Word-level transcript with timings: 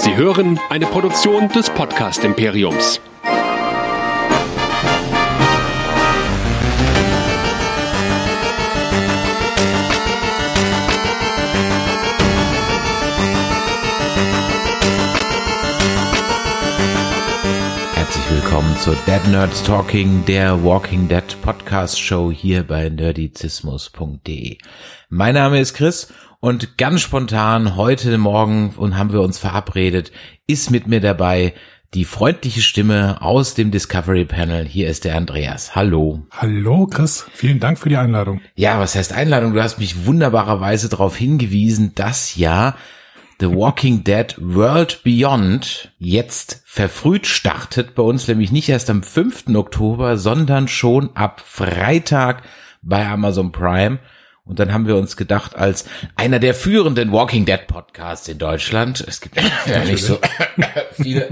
Sie 0.00 0.16
hören 0.16 0.58
eine 0.70 0.86
Produktion 0.86 1.50
des 1.50 1.68
Podcast 1.68 2.24
Imperiums. 2.24 3.02
Herzlich 17.94 18.30
willkommen 18.30 18.74
zur 18.78 18.96
Dead 19.06 19.20
Nerds 19.30 19.62
Talking, 19.64 20.24
der 20.24 20.64
Walking 20.64 21.08
Dead 21.08 21.22
Podcast 21.42 22.00
Show 22.00 22.32
hier 22.32 22.62
bei 22.62 22.88
nerdizismus.de. 22.88 24.56
Mein 25.10 25.34
Name 25.34 25.60
ist 25.60 25.74
Chris 25.74 26.10
und 26.40 26.78
ganz 26.78 27.02
spontan 27.02 27.76
heute 27.76 28.16
Morgen 28.16 28.70
und 28.76 28.96
haben 28.96 29.12
wir 29.12 29.20
uns 29.20 29.38
verabredet, 29.38 30.10
ist 30.46 30.70
mit 30.70 30.86
mir 30.86 31.00
dabei 31.00 31.54
die 31.92 32.04
freundliche 32.04 32.62
Stimme 32.62 33.20
aus 33.20 33.54
dem 33.54 33.70
Discovery 33.70 34.24
Panel. 34.24 34.64
Hier 34.64 34.88
ist 34.88 35.04
der 35.04 35.16
Andreas. 35.16 35.74
Hallo. 35.74 36.26
Hallo 36.30 36.86
Chris, 36.86 37.26
vielen 37.32 37.60
Dank 37.60 37.78
für 37.78 37.88
die 37.88 37.96
Einladung. 37.96 38.40
Ja, 38.54 38.78
was 38.78 38.94
heißt 38.94 39.12
Einladung? 39.12 39.52
Du 39.52 39.62
hast 39.62 39.78
mich 39.78 40.06
wunderbarerweise 40.06 40.88
darauf 40.88 41.16
hingewiesen, 41.16 41.94
dass 41.94 42.36
ja 42.36 42.74
The 43.40 43.54
Walking 43.54 44.04
Dead 44.04 44.34
World 44.38 45.02
Beyond 45.02 45.92
jetzt 45.98 46.62
verfrüht 46.64 47.26
startet. 47.26 47.94
Bei 47.94 48.02
uns 48.02 48.28
nämlich 48.28 48.52
nicht 48.52 48.68
erst 48.68 48.88
am 48.88 49.02
5. 49.02 49.54
Oktober, 49.54 50.16
sondern 50.16 50.68
schon 50.68 51.10
ab 51.16 51.42
Freitag 51.44 52.44
bei 52.82 53.06
Amazon 53.06 53.52
Prime. 53.52 53.98
Und 54.50 54.58
dann 54.58 54.72
haben 54.72 54.88
wir 54.88 54.96
uns 54.96 55.16
gedacht, 55.16 55.54
als 55.54 55.84
einer 56.16 56.40
der 56.40 56.54
führenden 56.54 57.12
Walking 57.12 57.44
Dead 57.44 57.68
Podcasts 57.68 58.26
in 58.26 58.38
Deutschland, 58.38 59.00
es 59.06 59.20
gibt 59.20 59.36
ja 59.36 59.84
nicht 59.84 60.04
so 60.04 60.18
viele, 61.00 61.28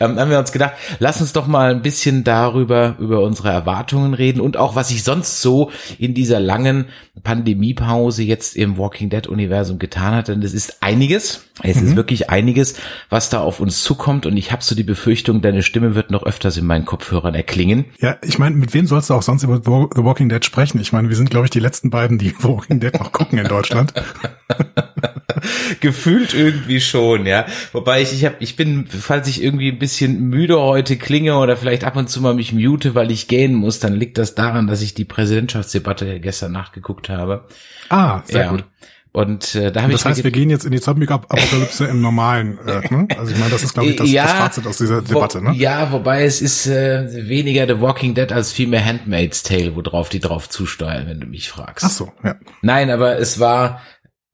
ähm, 0.00 0.18
haben 0.18 0.28
wir 0.28 0.40
uns 0.40 0.50
gedacht, 0.50 0.72
lass 0.98 1.20
uns 1.20 1.32
doch 1.32 1.46
mal 1.46 1.70
ein 1.70 1.82
bisschen 1.82 2.24
darüber, 2.24 2.96
über 2.98 3.20
unsere 3.20 3.50
Erwartungen 3.50 4.12
reden 4.12 4.40
und 4.40 4.56
auch, 4.56 4.74
was 4.74 4.88
sich 4.88 5.04
sonst 5.04 5.40
so 5.40 5.70
in 6.00 6.14
dieser 6.14 6.40
langen 6.40 6.86
Pandemiepause 7.22 8.22
jetzt 8.22 8.56
im 8.56 8.78
Walking 8.78 9.10
Dead 9.10 9.26
Universum 9.26 9.78
getan 9.78 10.14
hat. 10.14 10.28
Denn 10.28 10.42
es 10.42 10.54
ist 10.54 10.82
einiges, 10.82 11.44
es 11.62 11.80
mhm. 11.80 11.88
ist 11.88 11.96
wirklich 11.96 12.30
einiges, 12.30 12.76
was 13.10 13.30
da 13.30 13.40
auf 13.40 13.60
uns 13.60 13.82
zukommt. 13.82 14.26
Und 14.26 14.36
ich 14.36 14.52
habe 14.52 14.62
so 14.62 14.74
die 14.74 14.82
Befürchtung, 14.82 15.42
deine 15.42 15.62
Stimme 15.62 15.94
wird 15.94 16.10
noch 16.10 16.24
öfters 16.24 16.56
in 16.56 16.66
meinen 16.66 16.84
Kopfhörern 16.84 17.34
erklingen. 17.34 17.86
Ja, 18.00 18.16
ich 18.22 18.38
meine, 18.38 18.56
mit 18.56 18.74
wem 18.74 18.86
sollst 18.86 19.10
du 19.10 19.14
auch 19.14 19.22
sonst 19.22 19.42
über 19.42 19.56
The 19.56 20.02
Walking 20.02 20.28
Dead 20.28 20.44
sprechen? 20.44 20.80
Ich 20.80 20.92
meine, 20.92 21.08
wir 21.08 21.16
sind, 21.16 21.30
glaube 21.30 21.46
ich, 21.46 21.50
die 21.50 21.60
letzten 21.60 21.90
beiden, 21.90 22.18
die 22.18 22.34
Walking 22.42 22.80
Dead 22.80 22.94
noch 22.94 23.12
gucken 23.12 23.38
in 23.38 23.48
Deutschland. 23.48 23.92
Gefühlt 25.80 26.34
irgendwie 26.34 26.80
schon, 26.80 27.26
ja. 27.26 27.46
Wobei 27.72 28.02
ich, 28.02 28.12
ich 28.12 28.24
habe, 28.24 28.36
ich 28.40 28.56
bin, 28.56 28.86
falls 28.86 29.28
ich 29.28 29.42
irgendwie 29.42 29.70
ein 29.70 29.78
bisschen 29.78 30.28
müde 30.28 30.60
heute 30.60 30.96
klinge 30.96 31.38
oder 31.38 31.56
vielleicht 31.56 31.84
ab 31.84 31.96
und 31.96 32.08
zu 32.08 32.20
mal 32.20 32.34
mich 32.34 32.52
mute, 32.52 32.94
weil 32.94 33.10
ich 33.10 33.28
gehen 33.28 33.54
muss, 33.54 33.78
dann 33.78 33.94
liegt 33.94 34.18
das 34.18 34.34
daran, 34.34 34.66
dass 34.66 34.82
ich 34.82 34.94
die 34.94 35.04
Präsidentschaftsdebatte 35.04 36.20
gestern 36.20 36.52
nachgeguckt 36.52 37.07
habe. 37.08 37.46
Ah, 37.88 38.22
sehr 38.24 38.44
ja. 38.44 38.50
gut. 38.50 38.64
Und 39.12 39.54
äh, 39.54 39.72
da 39.72 39.82
habe 39.82 39.92
ich. 39.92 39.98
Das 39.98 40.04
heißt, 40.04 40.24
wir 40.24 40.30
gehen 40.30 40.50
jetzt 40.50 40.64
in 40.64 40.70
die 40.70 40.80
Zombie-Apokalypse 40.80 41.86
im 41.86 42.00
normalen. 42.00 42.58
Äh, 42.66 42.82
ne? 42.94 43.08
Also 43.18 43.32
ich 43.32 43.38
meine, 43.38 43.50
das 43.50 43.62
ist, 43.62 43.74
glaube 43.74 43.88
ich, 43.88 43.96
das, 43.96 44.10
ja, 44.10 44.24
das 44.24 44.32
Fazit 44.32 44.66
aus 44.66 44.78
dieser 44.78 45.02
Debatte. 45.02 45.42
Ne? 45.42 45.54
Ja, 45.54 45.90
wobei 45.92 46.24
es 46.24 46.42
ist 46.42 46.66
äh, 46.66 47.28
weniger 47.28 47.66
The 47.66 47.80
Walking 47.80 48.14
Dead 48.14 48.30
als 48.30 48.52
vielmehr 48.52 48.84
Handmaid's 48.84 49.42
Tale, 49.42 49.74
worauf 49.74 50.08
die 50.08 50.20
drauf 50.20 50.48
zusteuern, 50.48 51.08
wenn 51.08 51.20
du 51.20 51.26
mich 51.26 51.48
fragst. 51.48 51.86
Ach 51.86 51.90
so, 51.90 52.12
ja. 52.22 52.36
Nein, 52.62 52.90
aber 52.90 53.18
es 53.18 53.40
war, 53.40 53.80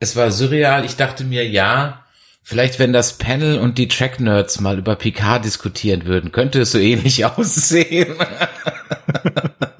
es 0.00 0.16
war 0.16 0.30
surreal. 0.30 0.84
Ich 0.84 0.96
dachte 0.96 1.24
mir, 1.24 1.48
ja, 1.48 2.00
Vielleicht, 2.46 2.78
wenn 2.78 2.92
das 2.92 3.14
Panel 3.14 3.58
und 3.58 3.78
die 3.78 3.88
Track-Nerds 3.88 4.60
mal 4.60 4.78
über 4.78 4.96
Picard 4.96 5.46
diskutieren 5.46 6.04
würden, 6.04 6.30
könnte 6.30 6.60
es 6.60 6.72
so 6.72 6.78
ähnlich 6.78 7.24
aussehen. 7.24 8.16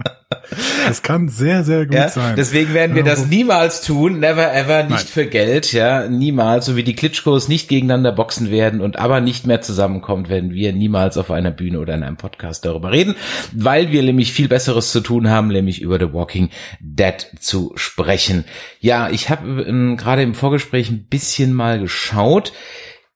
Das 0.95 1.03
kann 1.03 1.29
sehr, 1.29 1.65
sehr 1.65 1.87
gut 1.87 1.97
ja, 1.97 2.09
sein. 2.09 2.37
Deswegen 2.37 2.73
werden 2.73 2.95
wir 2.95 3.03
das 3.03 3.27
niemals 3.27 3.81
tun, 3.81 4.21
never 4.21 4.55
ever, 4.55 4.85
nicht 4.85 4.91
Nein. 4.91 5.07
für 5.07 5.27
Geld, 5.27 5.73
ja, 5.73 6.07
niemals, 6.07 6.67
so 6.67 6.77
wie 6.77 6.85
die 6.85 6.95
Klitschkos 6.95 7.49
nicht 7.49 7.69
gegeneinander 7.69 8.13
boxen 8.13 8.53
werden 8.53 8.81
und 8.81 8.97
aber 8.97 9.21
nicht 9.21 9.45
mehr 9.45 9.61
zusammenkommt, 9.61 10.29
wenn 10.29 10.53
wir 10.53 10.73
niemals 10.73 11.19
auf 11.19 11.33
einer 11.33 11.51
Bühne 11.51 11.81
oder 11.81 11.95
in 11.95 12.05
einem 12.05 12.17
Podcast 12.17 12.65
darüber 12.65 12.93
reden, 12.93 13.17
weil 13.53 13.91
wir 13.91 14.05
nämlich 14.05 14.33
viel 14.33 14.47
Besseres 14.47 14.93
zu 14.93 15.01
tun 15.01 15.29
haben, 15.29 15.49
nämlich 15.49 15.81
über 15.83 15.99
The 15.99 16.13
Walking 16.13 16.51
Dead 16.79 17.27
zu 17.41 17.73
sprechen. 17.75 18.45
Ja, 18.79 19.11
ich 19.11 19.31
habe 19.31 19.63
ähm, 19.63 19.97
gerade 19.97 20.23
im 20.23 20.35
Vorgespräch 20.35 20.91
ein 20.91 21.09
bisschen 21.09 21.53
mal 21.55 21.81
geschaut. 21.81 22.53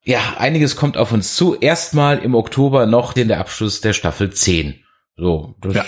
Ja, 0.02 0.34
einiges 0.38 0.74
kommt 0.74 0.96
auf 0.96 1.12
uns 1.12 1.36
zu. 1.36 1.54
Erstmal 1.54 2.18
im 2.18 2.34
Oktober 2.34 2.86
noch 2.86 3.12
den 3.12 3.28
der 3.28 3.38
Abschluss 3.38 3.80
der 3.80 3.92
Staffel 3.92 4.32
10. 4.32 4.82
So, 5.20 5.56
das 5.60 5.74
ja, 5.74 5.84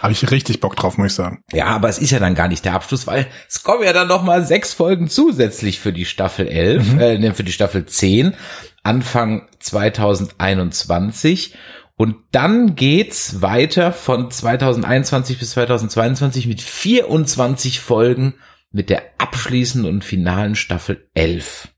habe 0.00 0.12
ich 0.12 0.28
richtig 0.32 0.58
Bock 0.58 0.74
drauf, 0.74 0.98
muss 0.98 1.12
ich 1.12 1.14
sagen. 1.14 1.44
Ja, 1.52 1.66
aber 1.66 1.88
es 1.88 1.98
ist 1.98 2.10
ja 2.10 2.18
dann 2.18 2.34
gar 2.34 2.48
nicht 2.48 2.64
der 2.64 2.74
Abschluss, 2.74 3.06
weil 3.06 3.28
es 3.48 3.62
kommen 3.62 3.84
ja 3.84 3.92
dann 3.92 4.08
noch 4.08 4.24
mal 4.24 4.44
sechs 4.44 4.74
Folgen 4.74 5.08
zusätzlich 5.08 5.78
für 5.78 5.92
die 5.92 6.04
Staffel 6.04 6.48
11, 6.48 6.92
mhm. 6.94 7.00
äh, 7.00 7.32
für 7.32 7.44
die 7.44 7.52
Staffel 7.52 7.86
10, 7.86 8.34
Anfang 8.82 9.48
2021. 9.60 11.54
Und 11.96 12.16
dann 12.32 12.74
geht's 12.74 13.40
weiter 13.40 13.92
von 13.92 14.32
2021 14.32 15.38
bis 15.38 15.52
2022 15.52 16.48
mit 16.48 16.60
24 16.60 17.78
Folgen 17.78 18.34
mit 18.72 18.90
der 18.90 19.04
abschließenden 19.18 19.88
und 19.88 20.02
finalen 20.02 20.56
Staffel 20.56 21.08
11. 21.14 21.68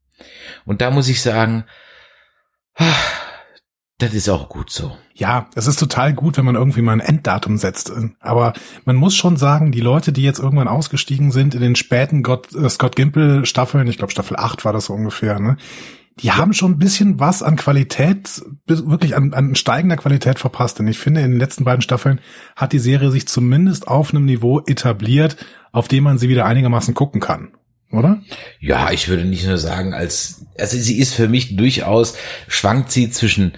Und 0.65 0.81
da 0.81 0.91
muss 0.91 1.10
ich 1.10 1.21
sagen, 1.21 1.66
das 3.99 4.12
ist 4.12 4.28
auch 4.28 4.49
gut 4.49 4.71
so. 4.71 4.97
Ja, 5.15 5.49
es 5.55 5.69
ist 5.69 5.78
total 5.78 6.15
gut, 6.15 6.37
wenn 6.37 6.44
man 6.44 6.56
irgendwie 6.56 6.82
mal 6.82 6.93
ein 6.93 7.00
Enddatum 7.00 7.56
setzt. 7.59 7.93
Aber 8.19 8.53
man 8.84 8.97
muss 8.97 9.15
schon 9.15 9.37
sagen, 9.37 9.71
die 9.71 9.81
Leute, 9.81 10.12
die 10.12 10.22
jetzt 10.22 10.41
irgendwann 10.41 10.66
ausgestiegen 10.66 11.31
sind 11.31 11.55
in 11.55 11.60
den 11.60 11.77
späten 11.77 12.25
God, 12.25 12.53
äh, 12.54 12.69
Scott 12.69 12.97
Gimple 12.97 13.47
Staffeln, 13.47 13.87
ich 13.87 13.97
glaube 13.97 14.10
Staffel 14.10 14.37
8 14.37 14.65
war 14.65 14.72
das 14.72 14.87
so 14.87 14.94
ungefähr, 14.94 15.38
ne? 15.38 15.56
Die 16.21 16.31
haben 16.31 16.53
schon 16.53 16.72
ein 16.72 16.78
bisschen 16.78 17.19
was 17.19 17.43
an 17.43 17.56
Qualität, 17.56 18.41
wirklich 18.66 19.16
an, 19.16 19.34
an 19.34 19.56
steigender 19.56 19.97
Qualität 19.97 20.38
verpasst. 20.38 20.78
Denn 20.78 20.87
ich 20.87 20.99
finde, 20.99 21.22
in 21.22 21.33
den 21.33 21.41
letzten 21.41 21.65
beiden 21.65 21.83
Staffeln 21.83 22.21
hat 22.54 22.72
die 22.72 22.78
Serie 22.78 23.10
sich 23.10 23.27
zumindest 23.27 23.88
auf 23.88 24.10
einem 24.10 24.25
Niveau 24.25 24.60
etabliert, 24.60 25.37
auf 25.72 25.88
dem 25.88 26.04
man 26.04 26.19
sie 26.19 26.28
wieder 26.28 26.47
einigermaßen 26.47 26.94
gucken 26.94 27.21
kann 27.21 27.50
oder? 27.97 28.22
Ja, 28.60 28.91
ich 28.91 29.09
würde 29.09 29.25
nicht 29.25 29.47
nur 29.47 29.59
sagen, 29.59 29.94
als, 29.94 30.47
also 30.59 30.77
sie 30.77 30.99
ist 30.99 31.15
für 31.15 31.28
mich 31.28 31.56
durchaus, 31.56 32.16
schwankt 32.49 32.93
sie 32.93 33.10
zwischen 33.10 33.53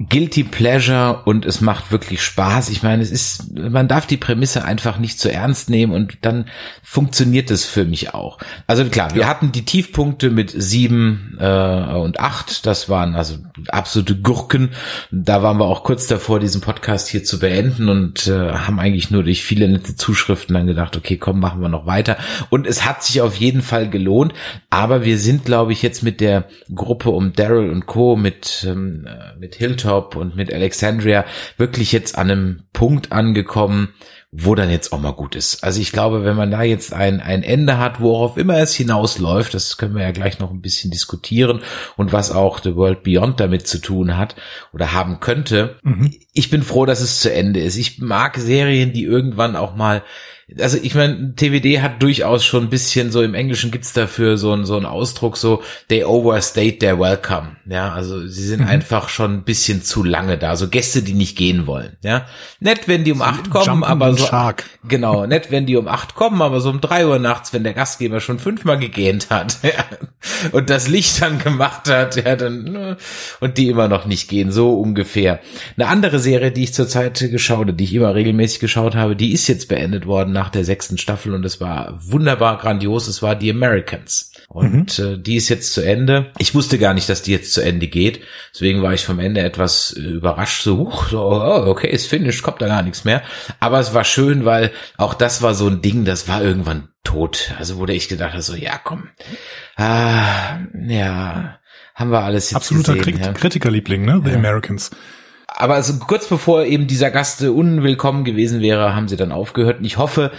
Guilty 0.00 0.44
Pleasure 0.44 1.22
und 1.24 1.44
es 1.44 1.60
macht 1.60 1.90
wirklich 1.90 2.22
Spaß. 2.22 2.70
Ich 2.70 2.84
meine, 2.84 3.02
es 3.02 3.10
ist, 3.10 3.56
man 3.56 3.88
darf 3.88 4.06
die 4.06 4.16
Prämisse 4.16 4.64
einfach 4.64 4.98
nicht 4.98 5.18
zu 5.18 5.32
ernst 5.32 5.70
nehmen 5.70 5.92
und 5.92 6.18
dann 6.22 6.46
funktioniert 6.84 7.50
es 7.50 7.64
für 7.64 7.84
mich 7.84 8.14
auch. 8.14 8.38
Also 8.68 8.84
klar, 8.84 9.16
wir 9.16 9.26
hatten 9.26 9.50
die 9.50 9.64
Tiefpunkte 9.64 10.30
mit 10.30 10.54
sieben 10.56 11.36
äh, 11.40 11.94
und 11.94 12.20
acht. 12.20 12.64
Das 12.64 12.88
waren 12.88 13.16
also 13.16 13.38
absolute 13.68 14.16
Gurken. 14.20 14.70
Da 15.10 15.42
waren 15.42 15.58
wir 15.58 15.64
auch 15.64 15.82
kurz 15.82 16.06
davor, 16.06 16.38
diesen 16.38 16.60
Podcast 16.60 17.08
hier 17.08 17.24
zu 17.24 17.40
beenden 17.40 17.88
und 17.88 18.28
äh, 18.28 18.52
haben 18.52 18.78
eigentlich 18.78 19.10
nur 19.10 19.24
durch 19.24 19.42
viele 19.42 19.68
nette 19.68 19.96
Zuschriften 19.96 20.54
dann 20.54 20.68
gedacht, 20.68 20.96
okay, 20.96 21.16
komm, 21.16 21.40
machen 21.40 21.60
wir 21.60 21.68
noch 21.68 21.86
weiter. 21.86 22.18
Und 22.50 22.68
es 22.68 22.84
hat 22.84 23.02
sich 23.02 23.20
auf 23.20 23.34
jeden 23.34 23.62
Fall 23.62 23.90
gelohnt. 23.90 24.32
Aber 24.70 25.04
wir 25.04 25.18
sind, 25.18 25.44
glaube 25.44 25.72
ich, 25.72 25.82
jetzt 25.82 26.04
mit 26.04 26.20
der 26.20 26.44
Gruppe 26.72 27.10
um 27.10 27.32
Daryl 27.32 27.70
und 27.70 27.86
Co. 27.86 28.14
mit 28.14 28.64
ähm, 28.68 29.04
äh, 29.04 29.36
mit 29.38 29.56
Hilton 29.56 29.87
Top 29.88 30.16
und 30.16 30.36
mit 30.36 30.52
Alexandria 30.52 31.24
wirklich 31.56 31.92
jetzt 31.92 32.18
an 32.18 32.30
einem 32.30 32.62
Punkt 32.72 33.10
angekommen, 33.10 33.94
wo 34.30 34.54
dann 34.54 34.70
jetzt 34.70 34.92
auch 34.92 35.00
mal 35.00 35.12
gut 35.12 35.34
ist. 35.34 35.64
Also 35.64 35.80
ich 35.80 35.92
glaube, 35.92 36.22
wenn 36.22 36.36
man 36.36 36.50
da 36.50 36.62
jetzt 36.62 36.92
ein, 36.92 37.20
ein 37.20 37.42
Ende 37.42 37.78
hat, 37.78 38.00
worauf 38.00 38.36
immer 38.36 38.58
es 38.58 38.74
hinausläuft, 38.74 39.54
das 39.54 39.78
können 39.78 39.94
wir 39.94 40.02
ja 40.02 40.10
gleich 40.10 40.38
noch 40.38 40.50
ein 40.50 40.60
bisschen 40.60 40.90
diskutieren 40.90 41.62
und 41.96 42.12
was 42.12 42.30
auch 42.30 42.58
The 42.62 42.76
World 42.76 43.02
Beyond 43.02 43.40
damit 43.40 43.66
zu 43.66 43.78
tun 43.78 44.18
hat 44.18 44.36
oder 44.74 44.92
haben 44.92 45.20
könnte. 45.20 45.78
Mhm. 45.82 46.14
Ich 46.34 46.50
bin 46.50 46.62
froh, 46.62 46.84
dass 46.84 47.00
es 47.00 47.20
zu 47.20 47.32
Ende 47.32 47.60
ist. 47.60 47.78
Ich 47.78 48.00
mag 48.00 48.36
Serien, 48.36 48.92
die 48.92 49.04
irgendwann 49.04 49.56
auch 49.56 49.74
mal 49.74 50.02
also 50.58 50.78
ich 50.80 50.94
meine, 50.94 51.34
TWD 51.36 51.82
hat 51.82 52.02
durchaus 52.02 52.44
schon 52.44 52.64
ein 52.64 52.70
bisschen 52.70 53.12
so 53.12 53.22
im 53.22 53.34
Englischen 53.34 53.70
gibt's 53.70 53.92
dafür 53.92 54.38
so 54.38 54.54
ein 54.54 54.64
so 54.64 54.76
ein 54.76 54.86
Ausdruck 54.86 55.36
so 55.36 55.62
they 55.88 56.04
overstate 56.04 56.78
their 56.78 56.98
welcome. 56.98 57.56
Ja, 57.66 57.92
also 57.92 58.26
sie 58.26 58.46
sind 58.46 58.62
mhm. 58.62 58.68
einfach 58.68 59.10
schon 59.10 59.34
ein 59.34 59.44
bisschen 59.44 59.82
zu 59.82 60.02
lange 60.02 60.38
da, 60.38 60.56
so 60.56 60.68
Gäste, 60.68 61.02
die 61.02 61.12
nicht 61.12 61.36
gehen 61.36 61.66
wollen. 61.66 61.98
Ja, 62.02 62.26
nett, 62.60 62.88
wenn 62.88 63.04
die 63.04 63.12
um 63.12 63.20
acht 63.20 63.50
kommen, 63.50 63.84
aber 63.84 64.14
so 64.14 64.24
Shark. 64.24 64.64
genau 64.88 65.26
nett, 65.26 65.50
wenn 65.50 65.66
die 65.66 65.76
um 65.76 65.86
acht 65.86 66.14
kommen, 66.14 66.40
aber 66.40 66.60
so 66.60 66.70
um 66.70 66.80
drei 66.80 67.06
Uhr 67.06 67.18
nachts, 67.18 67.52
wenn 67.52 67.64
der 67.64 67.74
Gastgeber 67.74 68.20
schon 68.20 68.38
fünfmal 68.38 68.78
gegähnt 68.78 69.28
hat 69.28 69.58
ja, 69.62 69.84
und 70.52 70.70
das 70.70 70.88
Licht 70.88 71.20
dann 71.20 71.38
gemacht 71.38 71.90
hat, 71.90 72.16
ja 72.16 72.36
dann 72.36 72.64
ne, 72.64 72.96
und 73.40 73.58
die 73.58 73.68
immer 73.68 73.88
noch 73.88 74.06
nicht 74.06 74.28
gehen, 74.28 74.50
so 74.50 74.80
ungefähr. 74.80 75.40
Eine 75.76 75.88
andere 75.88 76.18
Serie, 76.20 76.52
die 76.52 76.64
ich 76.64 76.72
zurzeit 76.72 77.18
geschaut, 77.18 77.78
die 77.78 77.84
ich 77.84 77.92
immer 77.92 78.14
regelmäßig 78.14 78.60
geschaut 78.60 78.94
habe, 78.94 79.14
die 79.14 79.32
ist 79.32 79.46
jetzt 79.46 79.68
beendet 79.68 80.06
worden 80.06 80.37
nach 80.38 80.50
der 80.50 80.64
sechsten 80.64 80.98
Staffel 80.98 81.34
und 81.34 81.44
es 81.44 81.60
war 81.60 81.98
wunderbar 82.00 82.58
grandios. 82.58 83.08
Es 83.08 83.22
war 83.22 83.38
The 83.40 83.50
Americans. 83.50 84.32
Und 84.46 84.98
mhm. 84.98 85.04
äh, 85.04 85.18
die 85.18 85.34
ist 85.34 85.48
jetzt 85.48 85.74
zu 85.74 85.80
Ende. 85.80 86.32
Ich 86.38 86.54
wusste 86.54 86.78
gar 86.78 86.94
nicht, 86.94 87.08
dass 87.08 87.22
die 87.22 87.32
jetzt 87.32 87.52
zu 87.52 87.60
Ende 87.60 87.88
geht. 87.88 88.20
Deswegen 88.54 88.80
war 88.80 88.94
ich 88.94 89.04
vom 89.04 89.18
Ende 89.18 89.40
etwas 89.40 89.92
äh, 89.96 90.00
überrascht. 90.00 90.62
So, 90.62 90.78
huch, 90.78 91.08
so 91.08 91.20
oh, 91.20 91.66
okay, 91.66 91.90
ist 91.90 92.06
finished, 92.06 92.44
kommt 92.44 92.62
da 92.62 92.68
gar 92.68 92.82
nichts 92.82 93.04
mehr. 93.04 93.22
Aber 93.58 93.80
es 93.80 93.94
war 93.94 94.04
schön, 94.04 94.44
weil 94.44 94.70
auch 94.96 95.14
das 95.14 95.42
war 95.42 95.54
so 95.54 95.66
ein 95.66 95.82
Ding, 95.82 96.04
das 96.04 96.28
war 96.28 96.40
irgendwann 96.40 96.88
tot. 97.02 97.52
Also 97.58 97.78
wurde 97.78 97.94
ich 97.94 98.08
gedacht 98.08 98.40
so, 98.40 98.54
ja, 98.54 98.78
komm. 98.82 99.08
Ah, 99.76 100.60
ja, 100.88 101.58
haben 101.94 102.10
wir 102.12 102.22
alles 102.22 102.50
jetzt 102.50 102.56
Absoluter 102.56 102.94
gesehen, 102.94 103.20
ja. 103.20 103.32
Kritikerliebling, 103.32 104.04
ne? 104.04 104.20
The 104.24 104.30
ja. 104.30 104.36
Americans 104.36 104.92
aber 105.48 105.74
also 105.74 105.94
kurz 105.98 106.28
bevor 106.28 106.64
eben 106.64 106.86
dieser 106.86 107.10
Gast 107.10 107.42
unwillkommen 107.42 108.24
gewesen 108.24 108.60
wäre, 108.60 108.94
haben 108.94 109.08
sie 109.08 109.16
dann 109.16 109.32
aufgehört. 109.32 109.78
Und 109.78 109.86
ich 109.86 109.96
hoffe, 109.96 110.30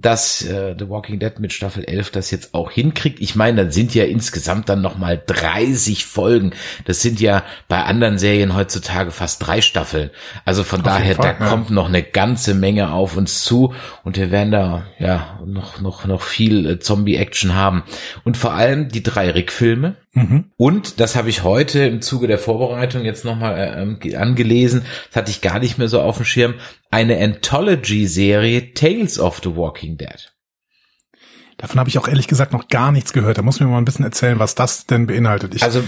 dass 0.00 0.42
äh, 0.42 0.74
The 0.76 0.88
Walking 0.88 1.18
Dead 1.20 1.38
mit 1.38 1.52
Staffel 1.52 1.84
11 1.84 2.10
das 2.10 2.30
jetzt 2.30 2.54
auch 2.54 2.70
hinkriegt. 2.70 3.20
Ich 3.20 3.36
meine, 3.36 3.62
dann 3.62 3.70
sind 3.70 3.94
ja 3.94 4.04
insgesamt 4.04 4.68
dann 4.68 4.80
nochmal 4.80 5.22
30 5.24 6.04
Folgen. 6.04 6.52
Das 6.84 7.00
sind 7.00 7.20
ja 7.20 7.44
bei 7.68 7.82
anderen 7.84 8.18
Serien 8.18 8.56
heutzutage 8.56 9.12
fast 9.12 9.46
drei 9.46 9.60
Staffeln. 9.60 10.10
Also 10.44 10.64
von 10.64 10.80
auf 10.80 10.86
daher, 10.86 11.14
Fall, 11.14 11.36
da 11.38 11.44
ja. 11.44 11.50
kommt 11.50 11.70
noch 11.70 11.88
eine 11.88 12.02
ganze 12.02 12.54
Menge 12.54 12.92
auf 12.92 13.16
uns 13.16 13.44
zu 13.44 13.74
und 14.02 14.16
wir 14.16 14.30
werden 14.30 14.50
da 14.50 14.86
ja 14.98 15.40
noch, 15.46 15.80
noch, 15.80 16.06
noch 16.06 16.22
viel 16.22 16.66
äh, 16.66 16.78
Zombie-Action 16.80 17.54
haben. 17.54 17.84
Und 18.24 18.36
vor 18.36 18.54
allem 18.54 18.88
die 18.88 19.02
drei 19.02 19.30
Rick-Filme 19.30 19.96
Mhm. 20.14 20.44
Und 20.56 21.00
das 21.00 21.16
habe 21.16 21.28
ich 21.28 21.42
heute 21.42 21.80
im 21.80 22.00
Zuge 22.00 22.28
der 22.28 22.38
Vorbereitung 22.38 23.04
jetzt 23.04 23.24
nochmal 23.24 23.98
äh, 24.00 24.14
angelesen, 24.14 24.84
das 25.08 25.16
hatte 25.16 25.30
ich 25.32 25.40
gar 25.40 25.58
nicht 25.58 25.76
mehr 25.76 25.88
so 25.88 26.00
auf 26.00 26.16
dem 26.16 26.24
Schirm, 26.24 26.54
eine 26.94 27.20
Anthology-Serie 27.20 28.72
Tales 28.72 29.18
of 29.18 29.40
the 29.42 29.56
Walking 29.56 29.98
Dead. 29.98 30.32
Davon 31.56 31.80
habe 31.80 31.88
ich 31.88 31.98
auch 31.98 32.06
ehrlich 32.06 32.28
gesagt 32.28 32.52
noch 32.52 32.68
gar 32.68 32.92
nichts 32.92 33.12
gehört. 33.12 33.36
Da 33.36 33.42
muss 33.42 33.58
mir 33.58 33.66
mal 33.66 33.78
ein 33.78 33.84
bisschen 33.84 34.04
erzählen, 34.04 34.38
was 34.38 34.54
das 34.54 34.86
denn 34.86 35.08
beinhaltet. 35.08 35.56
Ich 35.56 35.64
also 35.64 35.82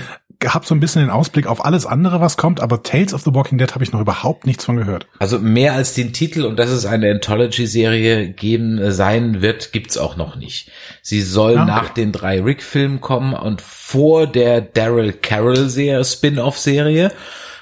habe 0.44 0.66
so 0.66 0.74
ein 0.74 0.80
bisschen 0.80 1.02
den 1.02 1.10
Ausblick 1.10 1.46
auf 1.46 1.64
alles 1.64 1.86
andere, 1.86 2.20
was 2.20 2.36
kommt, 2.36 2.60
aber 2.60 2.82
Tales 2.82 3.14
of 3.14 3.22
the 3.22 3.32
Walking 3.32 3.56
Dead 3.56 3.72
habe 3.72 3.84
ich 3.84 3.92
noch 3.92 4.00
überhaupt 4.00 4.46
nichts 4.46 4.64
von 4.64 4.76
gehört. 4.76 5.06
Also 5.20 5.38
mehr 5.38 5.74
als 5.74 5.94
den 5.94 6.12
Titel 6.12 6.44
und 6.44 6.58
dass 6.58 6.70
es 6.70 6.86
eine 6.86 7.08
Anthology-Serie 7.12 8.30
geben 8.30 8.78
äh, 8.78 8.90
sein 8.90 9.42
wird, 9.42 9.72
gibt's 9.72 9.96
auch 9.96 10.16
noch 10.16 10.34
nicht. 10.34 10.72
Sie 11.02 11.22
soll 11.22 11.56
ah, 11.56 11.62
okay. 11.62 11.70
nach 11.70 11.88
den 11.90 12.10
drei 12.10 12.42
Rick-Filmen 12.42 13.00
kommen 13.00 13.32
und 13.32 13.60
vor 13.60 14.26
der 14.26 14.60
Daryl 14.60 15.12
Carroll-Serie, 15.12 16.04
Spin-off-Serie. 16.04 17.12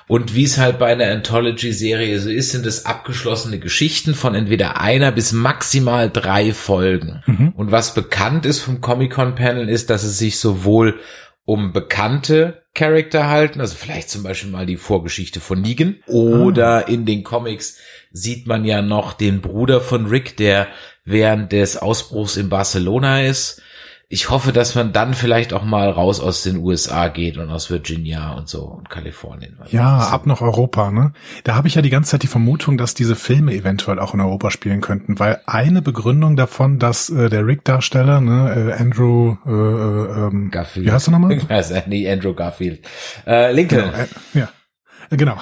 Und 0.06 0.34
wie 0.34 0.44
es 0.44 0.58
halt 0.58 0.78
bei 0.78 0.92
einer 0.92 1.10
Anthology-Serie 1.10 2.20
so 2.20 2.28
ist, 2.28 2.50
sind 2.50 2.66
es 2.66 2.84
abgeschlossene 2.84 3.58
Geschichten 3.58 4.14
von 4.14 4.34
entweder 4.34 4.80
einer 4.80 5.12
bis 5.12 5.32
maximal 5.32 6.10
drei 6.10 6.52
Folgen. 6.52 7.22
Mhm. 7.26 7.52
Und 7.56 7.72
was 7.72 7.94
bekannt 7.94 8.44
ist 8.44 8.60
vom 8.60 8.80
Comic-Con-Panel 8.80 9.68
ist, 9.68 9.88
dass 9.88 10.04
es 10.04 10.18
sich 10.18 10.38
sowohl 10.38 11.00
um 11.46 11.72
bekannte 11.72 12.62
Charakter 12.74 13.28
halten, 13.28 13.60
also 13.60 13.76
vielleicht 13.76 14.10
zum 14.10 14.22
Beispiel 14.22 14.50
mal 14.50 14.66
die 14.66 14.76
Vorgeschichte 14.76 15.40
von 15.40 15.60
Negan 15.60 15.96
oder 16.06 16.68
ah. 16.68 16.80
in 16.80 17.04
den 17.04 17.22
Comics 17.22 17.78
sieht 18.12 18.46
man 18.46 18.64
ja 18.64 18.82
noch 18.82 19.12
den 19.12 19.40
Bruder 19.40 19.80
von 19.80 20.06
Rick, 20.06 20.36
der 20.38 20.68
während 21.04 21.52
des 21.52 21.76
Ausbruchs 21.76 22.36
in 22.36 22.48
Barcelona 22.48 23.22
ist 23.22 23.62
ich 24.14 24.30
hoffe, 24.30 24.52
dass 24.52 24.76
man 24.76 24.92
dann 24.92 25.12
vielleicht 25.12 25.52
auch 25.52 25.64
mal 25.64 25.90
raus 25.90 26.20
aus 26.20 26.44
den 26.44 26.58
USA 26.58 27.08
geht 27.08 27.36
und 27.36 27.50
aus 27.50 27.68
Virginia 27.68 28.34
und 28.34 28.48
so 28.48 28.62
und 28.62 28.88
Kalifornien. 28.88 29.58
Ja, 29.72 29.98
ab 29.98 30.24
nach 30.24 30.40
Europa, 30.40 30.92
ne? 30.92 31.12
Da 31.42 31.56
habe 31.56 31.66
ich 31.66 31.74
ja 31.74 31.82
die 31.82 31.90
ganze 31.90 32.12
Zeit 32.12 32.22
die 32.22 32.28
Vermutung, 32.28 32.78
dass 32.78 32.94
diese 32.94 33.16
Filme 33.16 33.52
eventuell 33.52 33.98
auch 33.98 34.14
in 34.14 34.20
Europa 34.20 34.52
spielen 34.52 34.80
könnten, 34.80 35.18
weil 35.18 35.40
eine 35.46 35.82
Begründung 35.82 36.36
davon, 36.36 36.78
dass 36.78 37.10
äh, 37.10 37.28
der 37.28 37.44
Rick-Darsteller, 37.44 38.20
ne, 38.20 38.70
äh, 38.70 38.80
Andrew 38.80 39.36
äh, 39.44 39.50
äh, 39.50 40.26
ähm, 40.28 40.50
Garfield. 40.52 40.86
Wie 40.86 40.92
heißt 40.92 41.08
er 41.08 41.10
nochmal? 41.10 41.40
Also, 41.48 41.74
nee, 41.86 42.08
Andrew 42.08 42.34
Garfield. 42.34 42.86
Äh, 43.26 43.52
Lincoln. 43.52 43.90
Genau, 43.90 43.96
äh, 43.96 44.38
ja. 44.38 44.48
Genau, 45.10 45.36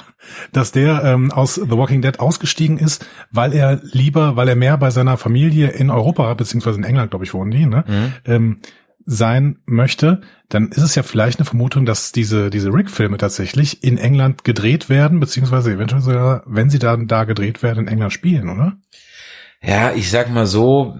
dass 0.51 0.71
der 0.71 1.03
ähm, 1.03 1.31
aus 1.31 1.55
The 1.55 1.71
Walking 1.71 2.01
Dead 2.01 2.19
ausgestiegen 2.19 2.77
ist, 2.77 3.05
weil 3.31 3.53
er 3.53 3.81
lieber, 3.83 4.35
weil 4.35 4.47
er 4.49 4.55
mehr 4.55 4.77
bei 4.77 4.89
seiner 4.89 5.17
Familie 5.17 5.69
in 5.69 5.89
Europa 5.89 6.33
beziehungsweise 6.33 6.77
in 6.77 6.83
England, 6.83 7.11
glaube 7.11 7.25
ich, 7.25 7.33
wohnen 7.33 7.51
die, 7.51 7.65
ne, 7.65 7.83
mhm. 7.87 8.13
ähm, 8.25 8.57
sein 9.05 9.57
möchte, 9.65 10.21
dann 10.49 10.69
ist 10.69 10.81
es 10.81 10.95
ja 10.95 11.03
vielleicht 11.03 11.39
eine 11.39 11.45
Vermutung, 11.45 11.85
dass 11.85 12.11
diese 12.11 12.49
diese 12.49 12.73
Rick-Filme 12.73 13.17
tatsächlich 13.17 13.83
in 13.83 13.97
England 13.97 14.43
gedreht 14.43 14.89
werden, 14.89 15.19
beziehungsweise 15.19 15.73
eventuell 15.73 16.01
sogar, 16.01 16.43
wenn 16.45 16.69
sie 16.69 16.79
dann 16.79 17.07
da 17.07 17.25
gedreht 17.25 17.63
werden, 17.63 17.79
in 17.79 17.87
England 17.87 18.13
spielen, 18.13 18.49
oder? 18.49 18.77
Ja, 19.61 19.93
ich 19.93 20.09
sag 20.09 20.29
mal 20.29 20.45
so, 20.45 20.97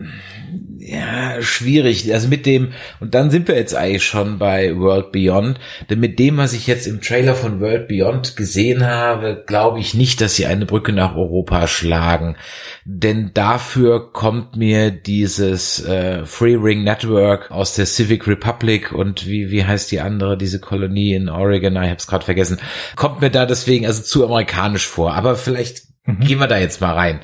ja, 0.86 1.42
schwierig. 1.42 2.14
Also 2.14 2.28
mit 2.28 2.46
dem, 2.46 2.74
und 3.00 3.16
dann 3.16 3.32
sind 3.32 3.48
wir 3.48 3.56
jetzt 3.56 3.74
eigentlich 3.74 4.04
schon 4.04 4.38
bei 4.38 4.76
World 4.78 5.14
Beyond, 5.14 5.58
denn 5.90 6.00
mit 6.02 6.20
dem, 6.20 6.38
was 6.38 6.52
ich 6.52 6.68
jetzt 6.68 6.88
im 6.88 7.00
Trailer 7.00 7.36
von 7.36 7.62
World 7.62 7.88
Beyond 7.88 8.36
gesehen 8.36 8.86
habe, 8.86 9.44
glaube 9.48 9.80
ich 9.80 9.94
nicht, 9.94 10.20
dass 10.20 10.36
sie 10.36 10.46
eine 10.46 10.66
Brücke 10.66 10.92
nach 10.92 11.16
Europa 11.16 11.68
schlagen. 11.68 12.36
Denn 12.84 13.32
dafür 13.34 14.12
kommt 14.12 14.58
mir 14.58 14.92
dieses 14.92 15.86
äh, 15.86 16.26
Free 16.26 16.56
Ring 16.56 16.84
Network 16.84 17.50
aus 17.50 17.76
der 17.76 17.86
Civic 17.86 18.28
Republic 18.28 18.92
und 18.92 19.26
wie, 19.26 19.52
wie 19.52 19.64
heißt 19.64 19.90
die 19.90 20.02
andere, 20.02 20.38
diese 20.38 20.60
Kolonie 20.60 21.14
in 21.14 21.30
Oregon, 21.30 21.76
ich 21.76 21.80
habe 21.80 21.96
es 21.96 22.08
gerade 22.08 22.26
vergessen, 22.26 22.60
kommt 22.98 23.22
mir 23.22 23.30
da 23.30 23.46
deswegen 23.46 23.86
also 23.86 24.04
zu 24.04 24.26
amerikanisch 24.26 24.88
vor. 24.88 25.14
Aber 25.14 25.38
vielleicht 25.38 25.84
mhm. 26.06 26.20
gehen 26.20 26.40
wir 26.40 26.48
da 26.48 26.58
jetzt 26.58 26.82
mal 26.82 26.94
rein 26.94 27.22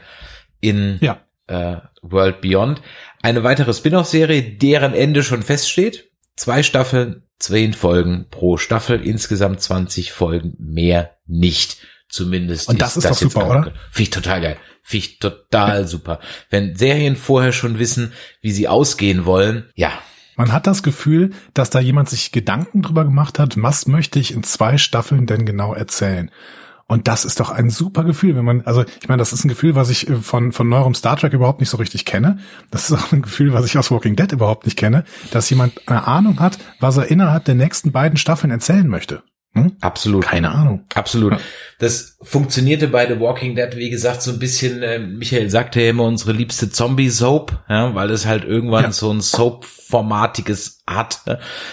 in 0.61 0.97
ja. 1.01 1.19
äh, 1.47 1.77
World 2.01 2.41
Beyond. 2.41 2.81
Eine 3.21 3.43
weitere 3.43 3.73
Spin-off-Serie, 3.73 4.41
deren 4.41 4.93
Ende 4.93 5.23
schon 5.23 5.43
feststeht. 5.43 6.09
Zwei 6.35 6.63
Staffeln, 6.63 7.23
zehn 7.37 7.73
Folgen 7.73 8.27
pro 8.29 8.57
Staffel, 8.57 9.05
insgesamt 9.05 9.61
20 9.61 10.11
Folgen, 10.11 10.55
mehr 10.57 11.17
nicht. 11.25 11.77
Zumindest. 12.07 12.69
Und 12.69 12.81
das 12.81 12.97
ist, 12.97 13.03
das 13.03 13.19
doch 13.19 13.29
super, 13.29 13.49
oder? 13.49 13.63
Finde 13.91 14.03
ich 14.03 14.09
total 14.09 14.41
geil. 14.41 14.57
Finde 14.81 15.05
ich 15.05 15.19
total 15.19 15.87
super. 15.87 16.19
Wenn 16.49 16.75
Serien 16.75 17.15
vorher 17.15 17.51
schon 17.51 17.77
wissen, 17.77 18.13
wie 18.41 18.51
sie 18.51 18.67
ausgehen 18.67 19.25
wollen, 19.25 19.69
ja, 19.75 19.91
man 20.35 20.53
hat 20.53 20.67
das 20.67 20.83
Gefühl, 20.83 21.31
dass 21.53 21.69
da 21.69 21.81
jemand 21.81 22.09
sich 22.09 22.31
Gedanken 22.31 22.81
drüber 22.81 23.03
gemacht 23.03 23.39
hat, 23.39 23.61
was 23.61 23.87
möchte 23.87 24.19
ich 24.19 24.33
in 24.33 24.43
zwei 24.43 24.77
Staffeln 24.77 25.27
denn 25.27 25.45
genau 25.45 25.73
erzählen. 25.73 26.31
Und 26.89 27.07
das 27.07 27.23
ist 27.23 27.39
doch 27.39 27.51
ein 27.51 27.69
super 27.69 28.03
Gefühl, 28.03 28.35
wenn 28.35 28.43
man, 28.43 28.61
also 28.61 28.83
ich 28.99 29.07
meine, 29.07 29.19
das 29.19 29.31
ist 29.31 29.45
ein 29.45 29.47
Gefühl, 29.47 29.75
was 29.75 29.91
ich 29.91 30.09
äh, 30.09 30.15
von, 30.15 30.51
von 30.51 30.67
neuerem 30.67 30.95
Star 30.95 31.15
Trek 31.15 31.33
überhaupt 31.33 31.59
nicht 31.59 31.69
so 31.69 31.77
richtig 31.77 32.03
kenne. 32.03 32.39
Das 32.71 32.89
ist 32.89 32.97
auch 32.97 33.11
ein 33.11 33.21
Gefühl, 33.21 33.53
was 33.53 33.65
ich 33.65 33.77
aus 33.77 33.91
Walking 33.91 34.15
Dead 34.15 34.31
überhaupt 34.31 34.65
nicht 34.65 34.75
kenne, 34.75 35.03
dass 35.29 35.49
jemand 35.51 35.87
eine 35.87 36.07
Ahnung 36.07 36.39
hat, 36.39 36.57
was 36.79 36.97
er 36.97 37.05
innerhalb 37.05 37.45
der 37.45 37.53
nächsten 37.53 37.91
beiden 37.91 38.17
Staffeln 38.17 38.49
erzählen 38.49 38.87
möchte. 38.87 39.21
Hm? 39.53 39.73
Absolut. 39.81 40.23
Keine 40.23 40.49
Ahnung. 40.49 40.85
Absolut. 40.95 41.37
Das 41.77 42.17
funktionierte 42.23 42.87
bei 42.87 43.07
The 43.07 43.19
Walking 43.19 43.55
Dead, 43.55 43.75
wie 43.75 43.91
gesagt, 43.91 44.23
so 44.23 44.31
ein 44.31 44.39
bisschen, 44.39 44.81
äh, 44.81 44.97
Michael 44.97 45.51
sagte 45.51 45.81
ja 45.81 45.91
immer 45.91 46.05
unsere 46.05 46.31
liebste 46.31 46.71
Zombie-Soap, 46.71 47.65
ja, 47.69 47.93
weil 47.93 48.09
es 48.09 48.25
halt 48.25 48.45
irgendwann 48.45 48.85
ja. 48.85 48.91
so 48.91 49.11
ein 49.11 49.21
Soap-formatiges 49.21 50.83
hat. 50.87 51.21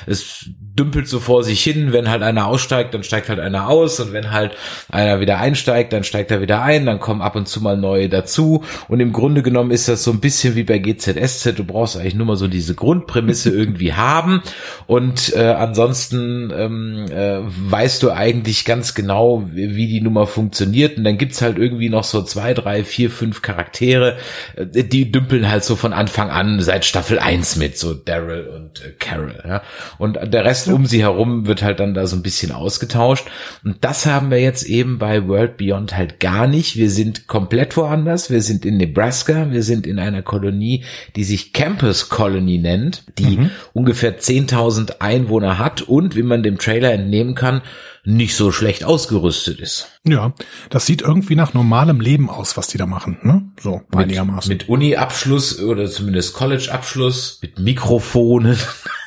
Es 0.06 0.50
dümpelt 0.78 1.08
so 1.08 1.20
vor 1.20 1.42
sich 1.42 1.62
hin, 1.62 1.92
wenn 1.92 2.10
halt 2.10 2.22
einer 2.22 2.46
aussteigt, 2.46 2.94
dann 2.94 3.02
steigt 3.02 3.28
halt 3.28 3.40
einer 3.40 3.68
aus 3.68 3.98
und 4.00 4.12
wenn 4.12 4.30
halt 4.30 4.52
einer 4.90 5.20
wieder 5.20 5.38
einsteigt, 5.38 5.92
dann 5.92 6.04
steigt 6.04 6.30
er 6.30 6.40
wieder 6.40 6.62
ein, 6.62 6.86
dann 6.86 7.00
kommen 7.00 7.22
ab 7.22 7.36
und 7.36 7.48
zu 7.48 7.60
mal 7.62 7.76
neue 7.76 8.08
dazu 8.08 8.62
und 8.88 9.00
im 9.00 9.12
Grunde 9.12 9.42
genommen 9.42 9.70
ist 9.70 9.88
das 9.88 10.04
so 10.04 10.10
ein 10.10 10.20
bisschen 10.20 10.54
wie 10.54 10.64
bei 10.64 10.78
GZSZ, 10.78 11.54
du 11.56 11.64
brauchst 11.64 11.96
eigentlich 11.96 12.14
nur 12.14 12.26
mal 12.26 12.36
so 12.36 12.48
diese 12.48 12.74
Grundprämisse 12.74 13.50
irgendwie 13.56 13.94
haben 13.94 14.42
und 14.86 15.34
äh, 15.34 15.46
ansonsten 15.46 16.52
ähm, 16.54 17.06
äh, 17.10 17.40
weißt 17.40 18.02
du 18.02 18.10
eigentlich 18.10 18.64
ganz 18.64 18.94
genau, 18.94 19.48
wie 19.52 19.88
die 19.88 20.00
Nummer 20.00 20.26
funktioniert 20.26 20.98
und 20.98 21.04
dann 21.04 21.18
gibt's 21.18 21.40
halt 21.40 21.58
irgendwie 21.58 21.88
noch 21.88 22.04
so 22.04 22.22
zwei, 22.22 22.52
drei, 22.52 22.84
vier, 22.84 23.10
fünf 23.10 23.40
Charaktere, 23.40 24.16
äh, 24.56 24.84
die 24.84 25.10
dümpeln 25.10 25.48
halt 25.50 25.64
so 25.64 25.74
von 25.76 25.92
Anfang 25.92 26.30
an 26.30 26.60
seit 26.60 26.84
Staffel 26.84 27.18
eins 27.18 27.56
mit, 27.56 27.78
so 27.78 27.94
Daryl 27.94 28.48
und 28.48 28.84
äh, 28.84 28.90
Carol, 28.98 29.42
ja. 29.46 29.62
Und 29.98 30.18
der 30.22 30.44
Rest 30.44 30.65
um 30.68 30.86
sie 30.86 31.02
herum 31.02 31.46
wird 31.46 31.62
halt 31.62 31.80
dann 31.80 31.94
da 31.94 32.06
so 32.06 32.16
ein 32.16 32.22
bisschen 32.22 32.52
ausgetauscht. 32.52 33.26
Und 33.64 33.78
das 33.82 34.06
haben 34.06 34.30
wir 34.30 34.40
jetzt 34.40 34.64
eben 34.64 34.98
bei 34.98 35.26
World 35.28 35.56
Beyond 35.56 35.96
halt 35.96 36.20
gar 36.20 36.46
nicht. 36.46 36.76
Wir 36.76 36.90
sind 36.90 37.26
komplett 37.26 37.76
woanders. 37.76 38.30
Wir 38.30 38.42
sind 38.42 38.64
in 38.64 38.76
Nebraska. 38.76 39.50
Wir 39.50 39.62
sind 39.62 39.86
in 39.86 39.98
einer 39.98 40.22
Kolonie, 40.22 40.84
die 41.16 41.24
sich 41.24 41.52
Campus 41.52 42.08
Colony 42.08 42.58
nennt, 42.58 43.04
die 43.18 43.38
mhm. 43.38 43.50
ungefähr 43.72 44.18
10.000 44.18 45.00
Einwohner 45.00 45.58
hat 45.58 45.82
und, 45.82 46.16
wie 46.16 46.22
man 46.22 46.42
dem 46.42 46.58
Trailer 46.58 46.92
entnehmen 46.92 47.34
kann, 47.34 47.62
nicht 48.06 48.36
so 48.36 48.52
schlecht 48.52 48.84
ausgerüstet 48.84 49.60
ist. 49.60 49.88
Ja, 50.04 50.32
das 50.70 50.86
sieht 50.86 51.02
irgendwie 51.02 51.34
nach 51.34 51.54
normalem 51.54 52.00
Leben 52.00 52.30
aus, 52.30 52.56
was 52.56 52.68
die 52.68 52.78
da 52.78 52.86
machen, 52.86 53.18
ne? 53.22 53.42
So 53.60 53.82
einigermaßen. 53.94 54.48
Mit 54.48 54.68
Uni-Abschluss 54.68 55.60
oder 55.60 55.90
zumindest 55.90 56.34
College-Abschluss, 56.34 57.40
mit 57.42 57.58
Mikrofonen. 57.58 58.56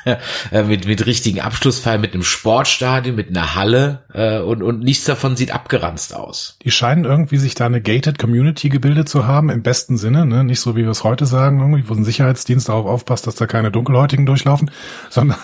äh, 0.50 0.62
mit, 0.62 0.86
mit 0.86 1.06
richtigen 1.06 1.40
Abschlussfeiern, 1.40 2.00
mit 2.00 2.14
einem 2.14 2.22
Sportstadion, 2.22 3.16
mit 3.16 3.28
einer 3.28 3.54
Halle 3.54 4.04
äh, 4.12 4.38
und, 4.38 4.62
und 4.62 4.80
nichts 4.80 5.04
davon 5.04 5.36
sieht 5.36 5.52
abgeranzt 5.52 6.14
aus. 6.14 6.56
Die 6.62 6.70
scheinen 6.70 7.04
irgendwie 7.04 7.38
sich 7.38 7.54
da 7.54 7.66
eine 7.66 7.80
gated 7.80 8.18
Community 8.18 8.68
gebildet 8.68 9.08
zu 9.08 9.26
haben, 9.26 9.50
im 9.50 9.62
besten 9.62 9.96
Sinne, 9.96 10.26
ne? 10.26 10.44
nicht 10.44 10.60
so 10.60 10.76
wie 10.76 10.82
wir 10.82 10.90
es 10.90 11.04
heute 11.04 11.26
sagen, 11.26 11.60
irgendwie, 11.60 11.88
wo 11.88 11.94
ein 11.94 12.04
Sicherheitsdienst 12.04 12.68
darauf 12.68 12.86
aufpasst, 12.86 13.26
dass 13.26 13.34
da 13.34 13.46
keine 13.46 13.70
Dunkelhäutigen 13.70 14.26
durchlaufen, 14.26 14.70
sondern 15.10 15.38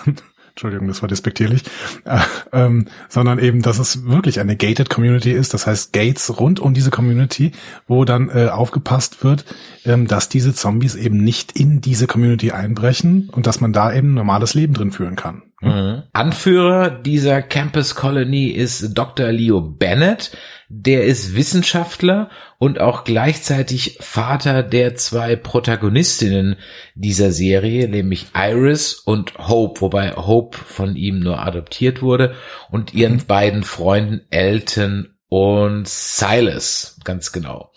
Entschuldigung, 0.57 0.87
das 0.87 1.03
war 1.03 1.07
despektierlich, 1.07 1.61
äh, 2.05 2.17
ähm, 2.51 2.87
sondern 3.09 3.37
eben, 3.37 3.61
dass 3.61 3.77
es 3.77 4.07
wirklich 4.07 4.39
eine 4.39 4.55
gated 4.55 4.89
Community 4.89 5.31
ist, 5.31 5.53
das 5.53 5.67
heißt 5.67 5.93
Gates 5.93 6.39
rund 6.39 6.59
um 6.59 6.73
diese 6.73 6.89
Community, 6.89 7.51
wo 7.87 8.05
dann 8.05 8.29
äh, 8.29 8.47
aufgepasst 8.47 9.23
wird, 9.23 9.45
ähm, 9.85 10.07
dass 10.07 10.29
diese 10.29 10.55
Zombies 10.55 10.95
eben 10.95 11.23
nicht 11.23 11.51
in 11.51 11.79
diese 11.79 12.07
Community 12.07 12.51
einbrechen 12.53 13.29
und 13.31 13.45
dass 13.45 13.61
man 13.61 13.71
da 13.71 13.93
eben 13.93 14.15
normales 14.15 14.55
Leben 14.55 14.73
drin 14.73 14.91
führen 14.91 15.15
kann. 15.15 15.43
Mhm. 15.61 16.03
Anführer 16.13 16.89
dieser 16.89 17.41
Campus 17.41 17.95
Colony 17.95 18.47
ist 18.47 18.93
Dr. 18.93 19.31
Leo 19.31 19.61
Bennett. 19.61 20.31
Der 20.69 21.05
ist 21.05 21.35
Wissenschaftler 21.35 22.29
und 22.59 22.79
auch 22.81 23.05
gleichzeitig 23.05 23.97
Vater 24.01 24.63
der 24.63 24.95
zwei 24.95 25.35
Protagonistinnen 25.35 26.57
dieser 26.93 27.31
Serie, 27.31 27.87
nämlich 27.87 28.27
Iris 28.35 28.95
und 28.95 29.37
Hope, 29.37 29.79
wobei 29.81 30.11
Hope 30.11 30.57
von 30.57 30.95
ihm 30.95 31.19
nur 31.19 31.39
adoptiert 31.39 32.01
wurde 32.01 32.35
und 32.69 32.93
ihren 32.93 33.13
mhm. 33.13 33.25
beiden 33.27 33.63
Freunden 33.63 34.21
Elton 34.29 35.15
und 35.29 35.87
Silas, 35.87 36.99
ganz 37.03 37.31
genau. 37.31 37.71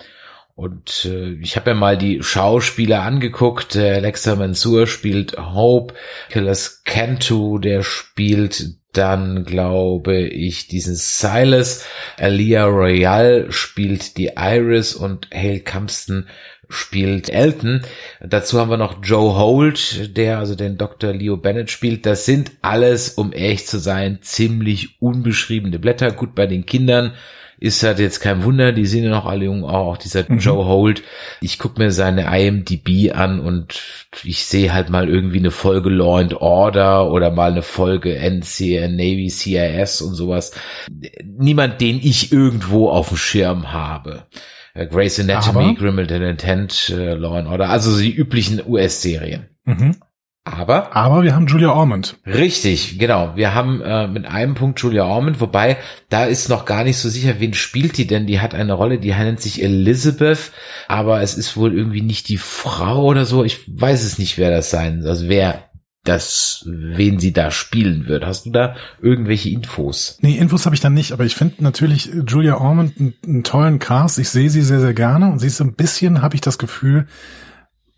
Und 0.61 1.07
äh, 1.07 1.31
ich 1.41 1.57
habe 1.57 1.71
ja 1.71 1.75
mal 1.75 1.97
die 1.97 2.23
Schauspieler 2.23 3.01
angeguckt. 3.01 3.77
Äh, 3.77 3.93
Alexa 3.95 4.37
Mansour 4.37 4.87
spielt 4.87 5.39
Hope, 5.39 5.95
Killers 6.29 6.83
Cantu, 6.85 7.59
der 7.59 7.83
spielt 7.83 8.75
dann 8.93 9.45
glaube 9.47 10.19
ich 10.21 10.69
diesen 10.69 10.97
Silas, 10.97 11.87
Alia 12.19 12.67
Royal 12.67 13.51
spielt 13.51 14.19
die 14.19 14.33
Iris 14.37 14.95
und 14.95 15.31
Hale 15.33 15.61
Campston 15.61 16.27
spielt 16.69 17.31
Elton. 17.31 17.81
Dazu 18.21 18.61
haben 18.61 18.69
wir 18.69 18.77
noch 18.77 19.03
Joe 19.03 19.39
Holt, 19.39 20.15
der 20.15 20.41
also 20.41 20.57
den 20.57 20.77
Dr. 20.77 21.15
Leo 21.15 21.39
Bennett 21.39 21.71
spielt. 21.71 22.05
Das 22.05 22.27
sind 22.27 22.53
alles, 22.61 23.09
um 23.09 23.33
ehrlich 23.33 23.67
zu 23.67 23.79
sein, 23.79 24.19
ziemlich 24.21 25.01
unbeschriebene 25.01 25.79
Blätter. 25.79 26.11
Gut 26.13 26.35
bei 26.35 26.47
den 26.47 26.67
Kindern 26.67 27.15
ist 27.61 27.83
halt 27.83 27.99
jetzt 27.99 28.21
kein 28.21 28.43
Wunder, 28.43 28.73
die 28.73 28.87
sind 28.87 29.05
ja 29.05 29.11
noch 29.11 29.27
alle 29.27 29.45
jung, 29.45 29.65
auch 29.65 29.99
dieser 29.99 30.25
mhm. 30.27 30.39
Joe 30.39 30.65
Holt. 30.65 31.03
Ich 31.43 31.59
guck 31.59 31.79
mir 31.79 31.91
seine 31.91 32.35
IMDb 32.37 33.13
an 33.15 33.39
und 33.39 33.83
ich 34.25 34.47
sehe 34.47 34.73
halt 34.73 34.89
mal 34.89 35.09
irgendwie 35.09 35.39
eine 35.39 35.51
Folge 35.51 35.91
Law 35.91 36.19
and 36.19 36.35
Order 36.35 37.11
oder 37.13 37.31
mal 37.31 37.53
eine 37.53 37.63
Folge 37.63 38.17
NCN, 38.17 38.97
Navy 38.97 39.29
CIS 39.29 40.01
und 40.01 40.15
sowas. 40.15 40.53
Niemand, 41.23 41.81
den 41.83 42.01
ich 42.03 42.33
irgendwo 42.33 42.89
auf 42.89 43.09
dem 43.09 43.19
Schirm 43.19 43.73
habe. 43.73 44.27
Äh, 44.73 44.87
Grace 44.87 45.21
Anatomy, 45.21 45.75
Grimmelton 45.75 46.23
Intent, 46.23 46.93
uh, 46.95 47.15
Law 47.15 47.37
and 47.37 47.49
Order, 47.49 47.69
also 47.69 47.99
die 47.99 48.15
üblichen 48.15 48.63
US-Serien. 48.67 49.49
Mhm. 49.65 49.97
Aber? 50.51 50.95
Aber 50.97 51.23
wir 51.23 51.35
haben 51.35 51.47
Julia 51.47 51.71
Ormond. 51.71 52.17
Richtig, 52.27 52.99
genau. 52.99 53.33
Wir 53.37 53.55
haben 53.55 53.81
äh, 53.81 54.09
mit 54.09 54.27
einem 54.27 54.55
Punkt 54.55 54.81
Julia 54.81 55.05
Ormond, 55.05 55.41
wobei 55.41 55.77
da 56.09 56.25
ist 56.25 56.49
noch 56.49 56.65
gar 56.65 56.85
nicht 56.85 56.99
so 56.99 57.09
sicher, 57.09 57.35
wen 57.39 57.55
spielt 57.55 57.97
die 57.99 58.07
denn. 58.07 58.27
Die 58.27 58.41
hat 58.41 58.55
eine 58.55 58.73
Rolle, 58.73 58.99
die 58.99 59.11
nennt 59.11 59.41
sich 59.41 59.63
Elizabeth, 59.63 60.53
aber 60.89 61.23
es 61.23 61.35
ist 61.37 61.57
wohl 61.57 61.75
irgendwie 61.75 62.03
nicht 62.03 62.29
die 62.29 62.39
Frau 62.39 63.05
oder 63.05 63.25
so. 63.25 63.45
Ich 63.45 63.61
weiß 63.67 64.03
es 64.05 64.19
nicht, 64.19 64.39
wer 64.39 64.51
das 64.51 64.71
sein, 64.71 65.05
also 65.07 65.29
wer 65.29 65.71
das, 66.05 66.65
wen 66.67 67.19
sie 67.19 67.33
da 67.33 67.51
spielen 67.51 68.07
wird. 68.07 68.25
Hast 68.25 68.47
du 68.47 68.51
da 68.51 68.75
irgendwelche 69.03 69.51
Infos? 69.51 70.19
Nee, 70.23 70.39
Infos 70.39 70.65
habe 70.65 70.75
ich 70.75 70.81
dann 70.81 70.95
nicht, 70.95 71.13
aber 71.13 71.25
ich 71.25 71.37
finde 71.37 71.63
natürlich 71.63 72.11
Julia 72.27 72.57
Ormond 72.57 72.99
einen, 72.99 73.15
einen 73.25 73.45
tollen 73.45 73.79
Cast. 73.79 74.19
Ich 74.19 74.31
sehe 74.31 74.49
sie 74.49 74.63
sehr, 74.63 74.81
sehr 74.81 74.95
gerne 74.95 75.31
und 75.31 75.39
sie 75.39 75.49
ist 75.49 75.59
so 75.59 75.65
ein 75.65 75.75
bisschen, 75.75 76.23
habe 76.23 76.35
ich 76.35 76.41
das 76.41 76.59
Gefühl, 76.59 77.07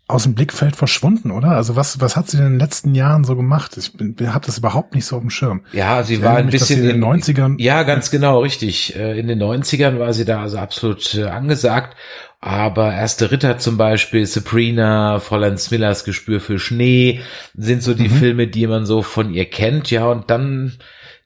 aus 0.07 0.23
dem 0.23 0.35
Blickfeld 0.35 0.75
verschwunden, 0.75 1.31
oder? 1.31 1.51
Also 1.51 1.75
was, 1.75 2.01
was 2.01 2.15
hat 2.17 2.29
sie 2.29 2.37
denn 2.37 2.47
in 2.47 2.53
den 2.53 2.59
letzten 2.59 2.93
Jahren 2.93 3.23
so 3.23 3.35
gemacht? 3.35 3.77
Ich 3.77 3.93
habe 4.27 4.45
das 4.45 4.57
überhaupt 4.57 4.95
nicht 4.95 5.05
so 5.05 5.15
auf 5.15 5.21
dem 5.21 5.29
Schirm. 5.29 5.61
Ja, 5.71 6.03
sie 6.03 6.15
ich 6.15 6.21
war 6.21 6.35
ein 6.35 6.47
mich, 6.47 6.53
bisschen 6.53 6.81
in 6.81 6.87
den 6.87 7.03
90ern. 7.03 7.55
Ja, 7.59 7.83
ganz 7.83 8.11
genau, 8.11 8.41
richtig. 8.41 8.95
Äh, 8.97 9.17
in 9.17 9.27
den 9.27 9.41
90ern 9.41 9.99
war 9.99 10.13
sie 10.13 10.25
da 10.25 10.41
also 10.41 10.57
absolut 10.57 11.15
äh, 11.15 11.23
angesagt. 11.23 11.95
Aber 12.41 12.93
Erste 12.93 13.31
Ritter 13.31 13.57
zum 13.57 13.77
Beispiel, 13.77 14.25
Sabrina, 14.25 15.21
Fräulein 15.21 15.57
Smillers 15.57 16.03
Gespür 16.03 16.41
für 16.41 16.59
Schnee 16.59 17.21
sind 17.55 17.81
so 17.81 17.93
die 17.93 18.09
mhm. 18.09 18.15
Filme, 18.15 18.47
die 18.47 18.67
man 18.67 18.85
so 18.85 19.01
von 19.01 19.33
ihr 19.33 19.45
kennt. 19.45 19.89
Ja, 19.89 20.07
und 20.07 20.29
dann 20.29 20.73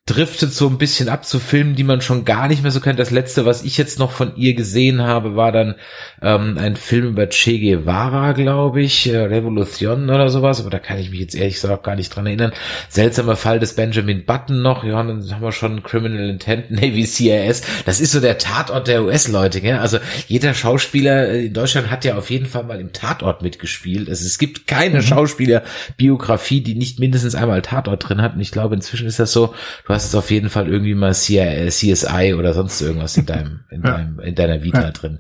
driftet 0.08 0.54
so 0.54 0.68
ein 0.68 0.78
bisschen 0.78 1.10
ab 1.10 1.26
zu 1.26 1.38
Filmen, 1.38 1.76
die 1.76 1.84
man 1.84 2.00
schon 2.00 2.24
gar 2.24 2.48
nicht 2.48 2.64
mehr 2.64 2.72
so 2.72 2.80
kennt. 2.80 2.98
Das 2.98 3.12
letzte, 3.12 3.46
was 3.46 3.64
ich 3.64 3.78
jetzt 3.78 4.00
noch 4.00 4.12
von 4.12 4.36
ihr 4.38 4.54
gesehen 4.54 5.02
habe, 5.02 5.36
war 5.36 5.52
dann 5.52 5.76
ähm, 6.22 6.58
ein 6.58 6.78
Film 6.78 7.10
über 7.10 7.28
Che 7.28 7.60
Guevara, 7.60 8.32
glaube 8.32 8.82
ich, 8.82 9.08
äh, 9.10 9.18
Revolution 9.18 10.10
oder 10.10 10.30
sowas, 10.30 10.62
aber 10.62 10.70
da 10.70 10.80
kann 10.80 10.98
ich 10.98 11.12
mich 11.12 11.20
jetzt 11.20 11.36
ehrlich 11.36 11.56
gesagt 11.56 11.84
gar 11.84 11.98
nicht 11.98 12.16
dran 12.16 12.26
erinnern. 12.26 12.54
Seltsamer 12.88 13.36
Fall 13.36 13.60
des 13.60 13.74
Benjamin 13.74 14.24
Button 14.26 14.62
noch, 14.62 14.86
ja, 14.86 15.04
dann 15.04 15.30
haben 15.30 15.42
wir 15.42 15.52
schon 15.52 15.84
Criminal 15.84 16.30
Intent, 16.30 16.72
Navy 16.72 17.06
CIS. 17.06 17.64
Das 17.86 18.00
ist 18.00 18.14
so 18.14 18.22
der 18.22 18.38
Tatort 18.38 18.88
der 18.88 19.04
US-Leute, 19.04 19.60
gell? 19.60 19.78
Also 19.78 20.00
jeder 20.28 20.54
Schauspieler 20.54 21.32
in 21.34 21.54
Deutschland 21.54 21.92
hat 21.92 22.06
ja 22.06 22.18
auf 22.18 22.30
jeden 22.30 22.46
Fall 22.46 22.64
mal 22.64 22.80
im 22.80 22.94
Tatort 22.94 23.42
mitgespielt. 23.42 24.08
Also 24.08 24.26
es 24.26 24.38
gibt 24.38 24.68
keine 24.68 25.00
mhm. 25.00 25.02
Schauspielerbiografie, 25.02 26.62
die 26.62 26.76
nicht 26.76 26.98
mindestens 26.98 27.36
einmal 27.36 27.62
Tatort 27.62 28.08
drin 28.08 28.22
hat. 28.22 28.36
Und 28.36 28.40
ich 28.40 28.54
glaube, 28.54 28.76
inzwischen 28.76 29.06
ist 29.06 29.20
das 29.20 29.34
so, 29.34 29.54
du 29.86 29.97
hast 29.98 30.08
es 30.08 30.16
auf 30.16 30.32
jeden 30.32 30.50
Fall 30.50 30.70
irgendwie 30.70 30.96
mal 30.96 31.14
CSI 31.14 32.36
oder 32.38 32.54
sonst 32.54 32.82
irgendwas 32.82 33.18
in 33.18 33.26
deinem, 33.28 33.60
in 33.70 33.82
deinem, 33.82 34.20
in 34.20 34.36
deiner 34.36 34.64
Vita 34.64 34.82
ja. 34.82 34.92
drin. 34.92 35.20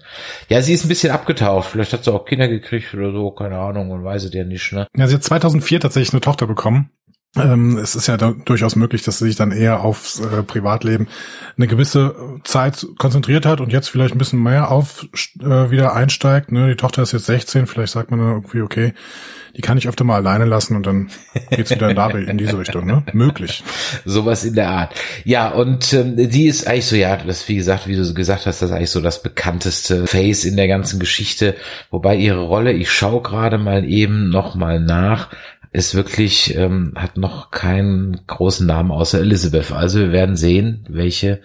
Ja, 0.49 0.61
sie 0.61 0.73
ist 0.73 0.85
ein 0.85 0.89
bisschen 0.89 1.11
abgetaucht. 1.11 1.69
Vielleicht 1.69 1.93
hat 1.93 2.03
sie 2.03 2.13
auch 2.13 2.25
Kinder 2.25 2.47
gekriegt 2.47 2.93
oder 2.93 3.11
so, 3.11 3.31
keine 3.31 3.57
Ahnung, 3.57 3.91
und 3.91 4.03
weiß 4.03 4.23
es 4.25 4.33
ja 4.33 4.43
nicht, 4.43 4.71
ne? 4.73 4.87
Ja, 4.95 5.07
sie 5.07 5.15
hat 5.15 5.23
2004 5.23 5.79
tatsächlich 5.79 6.13
eine 6.13 6.21
Tochter 6.21 6.47
bekommen. 6.47 6.91
Ähm, 7.35 7.77
es 7.77 7.95
ist 7.95 8.07
ja 8.07 8.17
durchaus 8.17 8.75
möglich, 8.75 9.03
dass 9.03 9.19
sie 9.19 9.25
sich 9.25 9.35
dann 9.35 9.51
eher 9.51 9.81
aufs 9.81 10.19
äh, 10.19 10.43
Privatleben 10.43 11.07
eine 11.57 11.67
gewisse 11.67 12.15
Zeit 12.43 12.87
konzentriert 12.97 13.45
hat 13.45 13.61
und 13.61 13.71
jetzt 13.71 13.89
vielleicht 13.89 14.15
ein 14.15 14.17
bisschen 14.17 14.41
mehr 14.41 14.71
auf 14.71 15.05
äh, 15.39 15.69
wieder 15.69 15.93
einsteigt. 15.93 16.51
Ne? 16.51 16.69
Die 16.69 16.75
Tochter 16.75 17.03
ist 17.03 17.11
jetzt 17.11 17.25
16, 17.25 17.67
vielleicht 17.67 17.93
sagt 17.93 18.11
man 18.11 18.19
dann 18.19 18.29
irgendwie, 18.29 18.61
okay, 18.61 18.93
die 19.55 19.61
kann 19.61 19.77
ich 19.77 19.87
öfter 19.87 20.03
mal 20.03 20.17
alleine 20.17 20.45
lassen 20.45 20.75
und 20.75 20.85
dann 20.85 21.09
geht's 21.49 21.71
wieder 21.71 21.89
in, 21.89 21.95
da, 21.95 22.09
in 22.09 22.37
diese 22.37 22.59
Richtung, 22.59 22.85
ne? 22.85 23.03
Möglich. 23.13 23.63
Sowas 24.05 24.43
in 24.43 24.53
der 24.53 24.69
Art. 24.69 24.93
Ja, 25.25 25.49
und 25.49 25.93
ähm, 25.93 26.15
die 26.15 26.45
ist 26.45 26.67
eigentlich 26.67 26.85
so, 26.85 26.95
ja, 26.95 27.17
das 27.17 27.47
wie 27.49 27.55
gesagt, 27.55 27.87
wie 27.87 27.95
du 27.95 28.13
gesagt 28.13 28.45
hast, 28.45 28.61
das 28.61 28.69
ist 28.69 28.75
eigentlich 28.75 28.91
so 28.91 29.01
das 29.01 29.23
bekannteste 29.23 30.05
Face 30.05 30.45
in 30.45 30.57
der 30.57 30.67
ganzen 30.67 30.99
Geschichte. 30.99 31.55
Wobei 31.89 32.15
ihre 32.15 32.41
Rolle, 32.41 32.71
ich 32.71 32.91
schaue 32.91 33.23
gerade 33.23 33.57
mal 33.57 33.83
eben 33.83 34.29
noch 34.29 34.53
mal 34.53 34.79
nach, 34.79 35.29
ist 35.71 35.95
wirklich, 35.95 36.55
ähm, 36.55 36.93
hat 36.95 37.17
noch 37.17 37.51
keinen 37.51 38.21
großen 38.27 38.65
Namen 38.65 38.91
außer 38.91 39.19
Elizabeth. 39.19 39.71
Also 39.71 39.99
wir 39.99 40.11
werden 40.11 40.35
sehen, 40.35 40.85
welche 40.89 41.41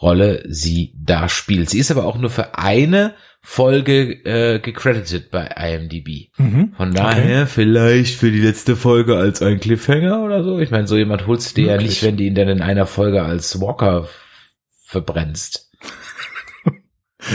Rolle 0.00 0.44
sie 0.48 0.92
da 0.96 1.28
spielt. 1.28 1.70
Sie 1.70 1.78
ist 1.78 1.90
aber 1.90 2.04
auch 2.04 2.18
nur 2.18 2.30
für 2.30 2.58
eine 2.58 3.14
Folge 3.40 4.24
äh, 4.24 4.58
gecredited 4.58 5.30
bei 5.30 5.46
IMDb. 5.46 6.30
Mhm. 6.36 6.72
Von 6.76 6.92
daher 6.92 7.42
okay. 7.42 7.50
vielleicht 7.50 8.18
für 8.18 8.32
die 8.32 8.40
letzte 8.40 8.74
Folge 8.74 9.16
als 9.16 9.40
ein 9.40 9.60
Cliffhanger 9.60 10.24
oder 10.24 10.42
so. 10.42 10.58
Ich 10.58 10.70
meine, 10.70 10.88
so 10.88 10.96
jemand 10.96 11.26
holst 11.26 11.56
du 11.56 11.62
dir 11.62 11.74
ja 11.74 11.76
nicht, 11.76 12.02
wenn 12.02 12.16
du 12.16 12.24
ihn 12.24 12.34
dann 12.34 12.48
in 12.48 12.60
einer 12.60 12.86
Folge 12.86 13.22
als 13.22 13.60
Walker 13.60 14.08
verbrennst. 14.84 15.65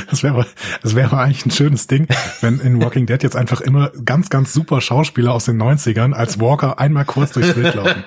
Das 0.10 0.24
wäre 0.24 0.45
das 0.83 0.95
wäre 0.95 1.17
eigentlich 1.17 1.45
ein 1.45 1.51
schönes 1.51 1.88
Ding, 1.88 2.07
wenn 2.41 2.60
in 2.60 2.81
Walking 2.81 3.05
Dead 3.05 3.21
jetzt 3.21 3.36
einfach 3.36 3.62
immer 3.62 3.91
ganz, 4.05 4.29
ganz 4.29 4.53
super 4.53 4.81
Schauspieler 4.81 5.33
aus 5.33 5.45
den 5.45 5.62
90ern 5.62 6.13
als 6.13 6.39
Walker 6.39 6.79
einmal 6.79 7.05
kurz 7.05 7.31
durchs 7.31 7.53
Bild 7.53 7.75
laufen. 7.75 8.03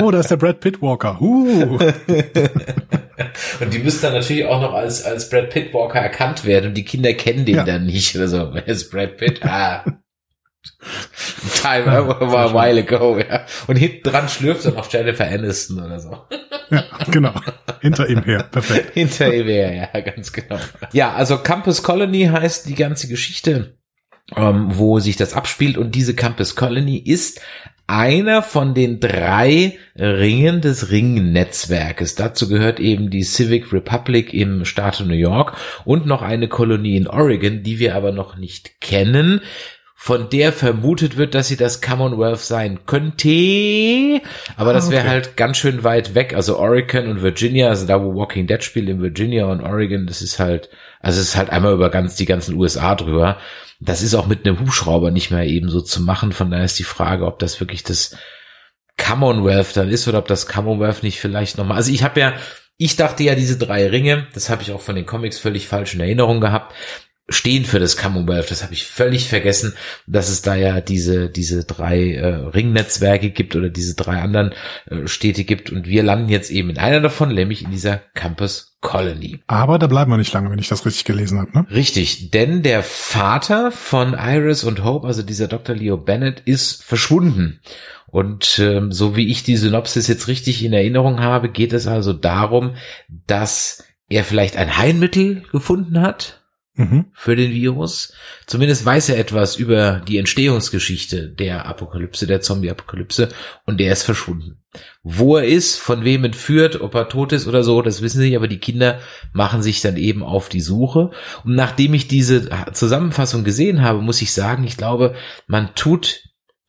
Oh, 0.00 0.10
da 0.10 0.20
ist 0.20 0.30
der 0.30 0.36
Brad 0.36 0.60
Pitt 0.60 0.80
Walker. 0.80 1.20
Uh. 1.20 1.78
Und 3.60 3.72
die 3.72 3.78
müssen 3.80 4.02
dann 4.02 4.12
natürlich 4.12 4.44
auch 4.46 4.60
noch 4.60 4.74
als, 4.74 5.04
als 5.04 5.28
Brad 5.28 5.50
Pitt 5.50 5.74
Walker 5.74 5.98
erkannt 5.98 6.44
werden 6.44 6.68
und 6.68 6.74
die 6.74 6.84
Kinder 6.84 7.12
kennen 7.14 7.44
den 7.44 7.56
ja. 7.56 7.64
dann 7.64 7.86
nicht 7.86 8.14
oder 8.14 8.28
so. 8.28 8.50
Wer 8.52 8.66
ist 8.68 8.90
Brad 8.90 9.16
Pitt? 9.16 9.44
Ah. 9.44 9.84
Time 11.62 11.86
ja, 11.86 12.06
war 12.06 12.50
a 12.50 12.52
while 12.52 12.80
ago, 12.80 13.18
ja. 13.18 13.46
Und 13.66 13.76
hinten 13.76 14.02
dran 14.02 14.28
schlürft 14.28 14.64
er 14.64 14.72
noch 14.72 14.90
Jennifer 14.92 15.26
Aniston 15.26 15.82
oder 15.82 16.00
so. 16.00 16.18
Ja, 16.70 16.84
genau. 17.10 17.32
Hinter 17.80 18.08
ihm 18.08 18.22
her, 18.24 18.44
perfekt. 18.44 18.90
Hinter 18.94 19.32
ihm 19.32 19.46
her, 19.46 19.90
ja, 19.94 20.00
ganz 20.00 20.32
genau. 20.32 20.58
Ja, 20.92 21.14
also 21.14 21.38
Campus 21.38 21.82
Colony 21.82 22.26
heißt 22.26 22.68
die 22.68 22.74
ganze 22.74 23.08
Geschichte, 23.08 23.78
ähm, 24.36 24.68
wo 24.70 24.98
sich 24.98 25.16
das 25.16 25.34
abspielt 25.34 25.78
und 25.78 25.94
diese 25.94 26.14
Campus 26.14 26.56
Colony 26.56 26.98
ist 26.98 27.40
einer 27.86 28.42
von 28.42 28.74
den 28.74 29.00
drei 29.00 29.78
Ringen 29.96 30.60
des 30.60 30.90
Ringnetzwerkes. 30.90 32.16
Dazu 32.16 32.46
gehört 32.48 32.80
eben 32.80 33.08
die 33.08 33.22
Civic 33.22 33.72
Republic 33.72 34.34
im 34.34 34.66
Staate 34.66 35.06
New 35.06 35.14
York 35.14 35.56
und 35.86 36.04
noch 36.04 36.20
eine 36.20 36.48
Kolonie 36.48 36.98
in 36.98 37.08
Oregon, 37.08 37.62
die 37.62 37.78
wir 37.78 37.96
aber 37.96 38.12
noch 38.12 38.36
nicht 38.36 38.82
kennen 38.82 39.40
von 40.00 40.30
der 40.30 40.52
vermutet 40.52 41.16
wird, 41.16 41.34
dass 41.34 41.48
sie 41.48 41.56
das 41.56 41.82
Commonwealth 41.82 42.38
sein 42.38 42.86
könnte. 42.86 44.22
Aber 44.56 44.70
Ah, 44.70 44.72
das 44.72 44.90
wäre 44.90 45.02
okay. 45.02 45.10
halt 45.10 45.36
ganz 45.36 45.56
schön 45.56 45.82
weit 45.82 46.14
weg. 46.14 46.34
Also 46.34 46.56
Oregon 46.56 47.08
und 47.08 47.20
Virginia, 47.20 47.68
also 47.68 47.84
da 47.84 48.00
wo 48.00 48.14
Walking 48.14 48.46
Dead 48.46 48.62
spielt 48.62 48.88
in 48.88 49.02
Virginia 49.02 49.46
und 49.46 49.60
Oregon, 49.60 50.06
das 50.06 50.22
ist 50.22 50.38
halt, 50.38 50.70
also 51.00 51.20
es 51.20 51.30
ist 51.30 51.36
halt 51.36 51.50
einmal 51.50 51.74
über 51.74 51.90
ganz 51.90 52.14
die 52.14 52.26
ganzen 52.26 52.54
USA 52.54 52.94
drüber. 52.94 53.38
Das 53.80 54.00
ist 54.00 54.14
auch 54.14 54.28
mit 54.28 54.46
einem 54.46 54.60
Hubschrauber 54.60 55.10
nicht 55.10 55.32
mehr 55.32 55.44
eben 55.46 55.68
so 55.68 55.80
zu 55.80 56.00
machen. 56.00 56.30
Von 56.30 56.52
daher 56.52 56.64
ist 56.64 56.78
die 56.78 56.84
Frage, 56.84 57.26
ob 57.26 57.40
das 57.40 57.58
wirklich 57.58 57.82
das 57.82 58.16
Commonwealth 58.98 59.76
dann 59.76 59.90
ist 59.90 60.06
oder 60.06 60.18
ob 60.18 60.28
das 60.28 60.46
Commonwealth 60.46 61.02
nicht 61.02 61.18
vielleicht 61.18 61.58
nochmal. 61.58 61.76
Also 61.76 61.90
ich 61.90 62.04
habe 62.04 62.20
ja, 62.20 62.34
ich 62.76 62.94
dachte 62.94 63.24
ja, 63.24 63.34
diese 63.34 63.58
drei 63.58 63.88
Ringe, 63.88 64.28
das 64.32 64.48
habe 64.48 64.62
ich 64.62 64.70
auch 64.70 64.80
von 64.80 64.94
den 64.94 65.06
Comics 65.06 65.40
völlig 65.40 65.66
falsch 65.66 65.94
in 65.94 66.00
Erinnerung 66.00 66.40
gehabt, 66.40 66.72
stehen 67.28 67.64
für 67.64 67.78
das 67.78 67.96
Commonwealth. 67.96 68.50
Das 68.50 68.62
habe 68.62 68.72
ich 68.72 68.86
völlig 68.86 69.28
vergessen, 69.28 69.74
dass 70.06 70.28
es 70.28 70.42
da 70.42 70.54
ja 70.54 70.80
diese 70.80 71.28
diese 71.28 71.64
drei 71.64 72.14
äh, 72.14 72.26
Ringnetzwerke 72.26 73.30
gibt 73.30 73.54
oder 73.54 73.68
diese 73.68 73.94
drei 73.94 74.20
anderen 74.20 74.54
äh, 74.86 75.06
Städte 75.06 75.44
gibt 75.44 75.70
und 75.70 75.86
wir 75.86 76.02
landen 76.02 76.28
jetzt 76.28 76.50
eben 76.50 76.70
in 76.70 76.78
einer 76.78 77.00
davon, 77.00 77.34
nämlich 77.34 77.62
in 77.62 77.70
dieser 77.70 78.00
Campus 78.14 78.76
Colony. 78.80 79.40
Aber 79.46 79.78
da 79.78 79.88
bleiben 79.88 80.10
wir 80.10 80.16
nicht 80.16 80.32
lange, 80.32 80.50
wenn 80.50 80.58
ich 80.58 80.68
das 80.68 80.86
richtig 80.86 81.04
gelesen 81.04 81.38
habe. 81.38 81.50
Ne? 81.52 81.66
Richtig, 81.70 82.30
denn 82.30 82.62
der 82.62 82.82
Vater 82.82 83.72
von 83.72 84.14
Iris 84.14 84.64
und 84.64 84.84
Hope, 84.84 85.06
also 85.06 85.22
dieser 85.22 85.48
Dr. 85.48 85.74
Leo 85.74 85.96
Bennett, 85.96 86.40
ist 86.44 86.82
verschwunden. 86.84 87.60
Und 88.06 88.58
ähm, 88.58 88.90
so 88.90 89.16
wie 89.16 89.28
ich 89.28 89.42
die 89.42 89.56
Synopsis 89.56 90.06
jetzt 90.06 90.28
richtig 90.28 90.64
in 90.64 90.72
Erinnerung 90.72 91.20
habe, 91.20 91.50
geht 91.50 91.72
es 91.74 91.86
also 91.86 92.14
darum, 92.14 92.76
dass 93.08 93.84
er 94.08 94.24
vielleicht 94.24 94.56
ein 94.56 94.78
Heilmittel 94.78 95.42
gefunden 95.52 96.00
hat 96.00 96.37
Mhm. 96.78 97.06
für 97.12 97.34
den 97.34 97.50
Virus. 97.50 98.12
Zumindest 98.46 98.86
weiß 98.86 99.08
er 99.08 99.18
etwas 99.18 99.56
über 99.56 100.00
die 100.06 100.16
Entstehungsgeschichte 100.16 101.28
der 101.28 101.66
Apokalypse, 101.66 102.28
der 102.28 102.40
Zombie-Apokalypse 102.40 103.30
und 103.66 103.80
der 103.80 103.92
ist 103.92 104.04
verschwunden. 104.04 104.62
Wo 105.02 105.36
er 105.36 105.44
ist, 105.44 105.76
von 105.76 106.04
wem 106.04 106.24
entführt, 106.24 106.80
ob 106.80 106.94
er 106.94 107.08
tot 107.08 107.32
ist 107.32 107.48
oder 107.48 107.64
so, 107.64 107.82
das 107.82 108.00
wissen 108.00 108.20
sie 108.20 108.36
aber 108.36 108.46
die 108.46 108.60
Kinder 108.60 109.00
machen 109.32 109.60
sich 109.60 109.80
dann 109.80 109.96
eben 109.96 110.22
auf 110.22 110.48
die 110.48 110.60
Suche. 110.60 111.10
Und 111.42 111.56
nachdem 111.56 111.94
ich 111.94 112.06
diese 112.06 112.48
Zusammenfassung 112.72 113.42
gesehen 113.42 113.82
habe, 113.82 114.00
muss 114.00 114.22
ich 114.22 114.32
sagen, 114.32 114.62
ich 114.62 114.76
glaube, 114.76 115.16
man 115.48 115.74
tut 115.74 116.27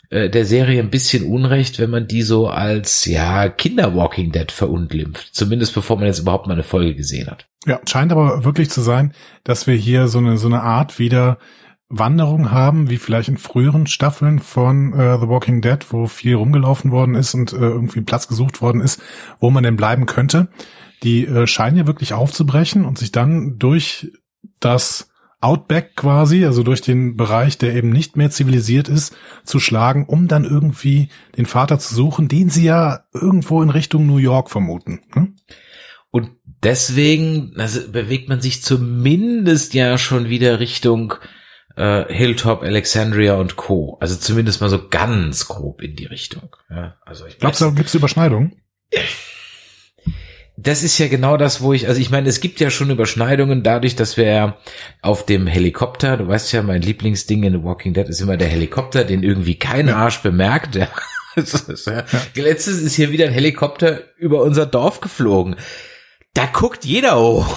äh, 0.09 0.29
der 0.29 0.45
Serie 0.45 0.79
ein 0.79 0.89
bisschen 0.89 1.23
Unrecht, 1.23 1.79
wenn 1.79 1.89
man 1.89 2.07
die 2.07 2.21
so 2.21 2.47
als 2.47 3.05
ja 3.05 3.49
Kinder 3.49 3.95
Walking 3.95 4.31
Dead 4.31 4.51
verunglimpft. 4.51 5.29
Zumindest 5.33 5.73
bevor 5.73 5.97
man 5.97 6.07
jetzt 6.07 6.19
überhaupt 6.19 6.47
mal 6.47 6.53
eine 6.53 6.63
Folge 6.63 6.95
gesehen 6.95 7.27
hat. 7.27 7.47
Ja, 7.65 7.79
scheint 7.87 8.11
aber 8.11 8.43
wirklich 8.43 8.69
zu 8.69 8.81
sein, 8.81 9.13
dass 9.43 9.67
wir 9.67 9.75
hier 9.75 10.07
so 10.07 10.19
eine 10.19 10.37
so 10.37 10.47
eine 10.47 10.61
Art 10.61 10.97
wieder 10.97 11.37
Wanderung 11.89 12.51
haben, 12.51 12.89
wie 12.89 12.97
vielleicht 12.97 13.29
in 13.29 13.37
früheren 13.37 13.87
Staffeln 13.87 14.39
von 14.39 14.93
äh, 14.93 15.19
The 15.19 15.27
Walking 15.27 15.61
Dead, 15.61 15.79
wo 15.89 16.05
viel 16.05 16.35
rumgelaufen 16.35 16.91
worden 16.91 17.15
ist 17.15 17.33
und 17.33 17.51
äh, 17.51 17.57
irgendwie 17.57 18.01
Platz 18.01 18.27
gesucht 18.27 18.61
worden 18.61 18.81
ist, 18.81 19.01
wo 19.39 19.49
man 19.49 19.63
denn 19.63 19.75
bleiben 19.75 20.05
könnte. 20.05 20.49
Die 21.01 21.25
äh, 21.25 21.47
scheinen 21.47 21.77
ja 21.77 21.87
wirklich 21.87 22.13
aufzubrechen 22.13 22.85
und 22.85 22.99
sich 22.99 23.11
dann 23.11 23.57
durch 23.57 24.11
das 24.59 25.08
Outback 25.41 25.96
quasi, 25.96 26.46
also 26.46 26.63
durch 26.63 26.81
den 26.81 27.15
Bereich, 27.15 27.58
der 27.58 27.74
eben 27.74 27.89
nicht 27.89 28.17
mehr 28.17 28.29
zivilisiert 28.29 28.89
ist, 28.89 29.15
zu 29.46 29.60
schlagen, 29.60 30.05
um 30.05 30.27
dann 30.27 30.43
irgendwie 30.43 31.10
den 31.38 31.46
Vater 31.46 31.79
zu 31.79 31.96
suchen, 31.96 32.27
den 32.27 32.50
sie 32.50 32.65
ja 32.65 33.05
irgendwo 33.13 33.62
in 33.62 33.69
Richtung 33.69 34.05
New 34.05 34.17
York 34.17 34.50
vermuten. 34.50 35.01
Hm? 35.13 35.36
Und 36.12 36.31
deswegen 36.63 37.53
also 37.58 37.89
bewegt 37.89 38.27
man 38.27 38.41
sich 38.41 38.62
zumindest 38.63 39.74
ja 39.74 39.98
schon 39.98 40.27
wieder 40.27 40.60
Richtung 40.60 41.13
äh, 41.77 42.13
Hilltop, 42.13 42.62
Alexandria 42.62 43.36
und 43.36 43.55
Co. 43.55 43.98
Also 44.01 44.17
zumindest 44.17 44.60
mal 44.60 44.69
so 44.69 44.89
ganz 44.89 45.48
grob 45.48 45.81
in 45.81 45.96
die 45.96 46.05
Richtung. 46.05 46.55
Ja, 46.69 46.98
also 47.05 47.25
ich 47.25 47.38
Glaubst 47.38 47.62
du, 47.62 47.65
da 47.65 47.72
gibt's 47.72 47.96
Überschneidungen? 47.96 48.62
Das 50.61 50.83
ist 50.83 50.97
ja 50.97 51.07
genau 51.07 51.37
das, 51.37 51.61
wo 51.61 51.73
ich, 51.73 51.87
also 51.87 52.01
ich 52.01 52.09
meine, 52.09 52.27
es 52.27 52.41
gibt 52.41 52.59
ja 52.59 52.69
schon 52.69 52.89
Überschneidungen 52.89 53.63
dadurch, 53.63 53.95
dass 53.95 54.17
wir 54.17 54.25
ja 54.25 54.57
auf 55.01 55.25
dem 55.25 55.47
Helikopter, 55.47 56.17
du 56.17 56.27
weißt 56.27 56.51
ja, 56.51 56.61
mein 56.61 56.81
Lieblingsding 56.81 57.43
in 57.43 57.53
The 57.53 57.63
Walking 57.63 57.93
Dead 57.93 58.07
ist 58.07 58.19
immer 58.19 58.35
der 58.35 58.49
Helikopter, 58.49 59.05
den 59.05 59.23
irgendwie 59.23 59.57
kein 59.57 59.89
Arsch 59.89 60.21
bemerkt. 60.21 60.75
Ja. 60.75 60.87
Das 61.35 61.53
ist, 61.53 61.85
ja. 61.85 62.03
Letztes 62.33 62.81
ist 62.81 62.95
hier 62.95 63.11
wieder 63.11 63.27
ein 63.27 63.31
Helikopter 63.31 64.01
über 64.17 64.41
unser 64.41 64.65
Dorf 64.65 64.99
geflogen. 64.99 65.55
Da 66.33 66.47
guckt 66.47 66.83
jeder 66.83 67.17
hoch. 67.17 67.55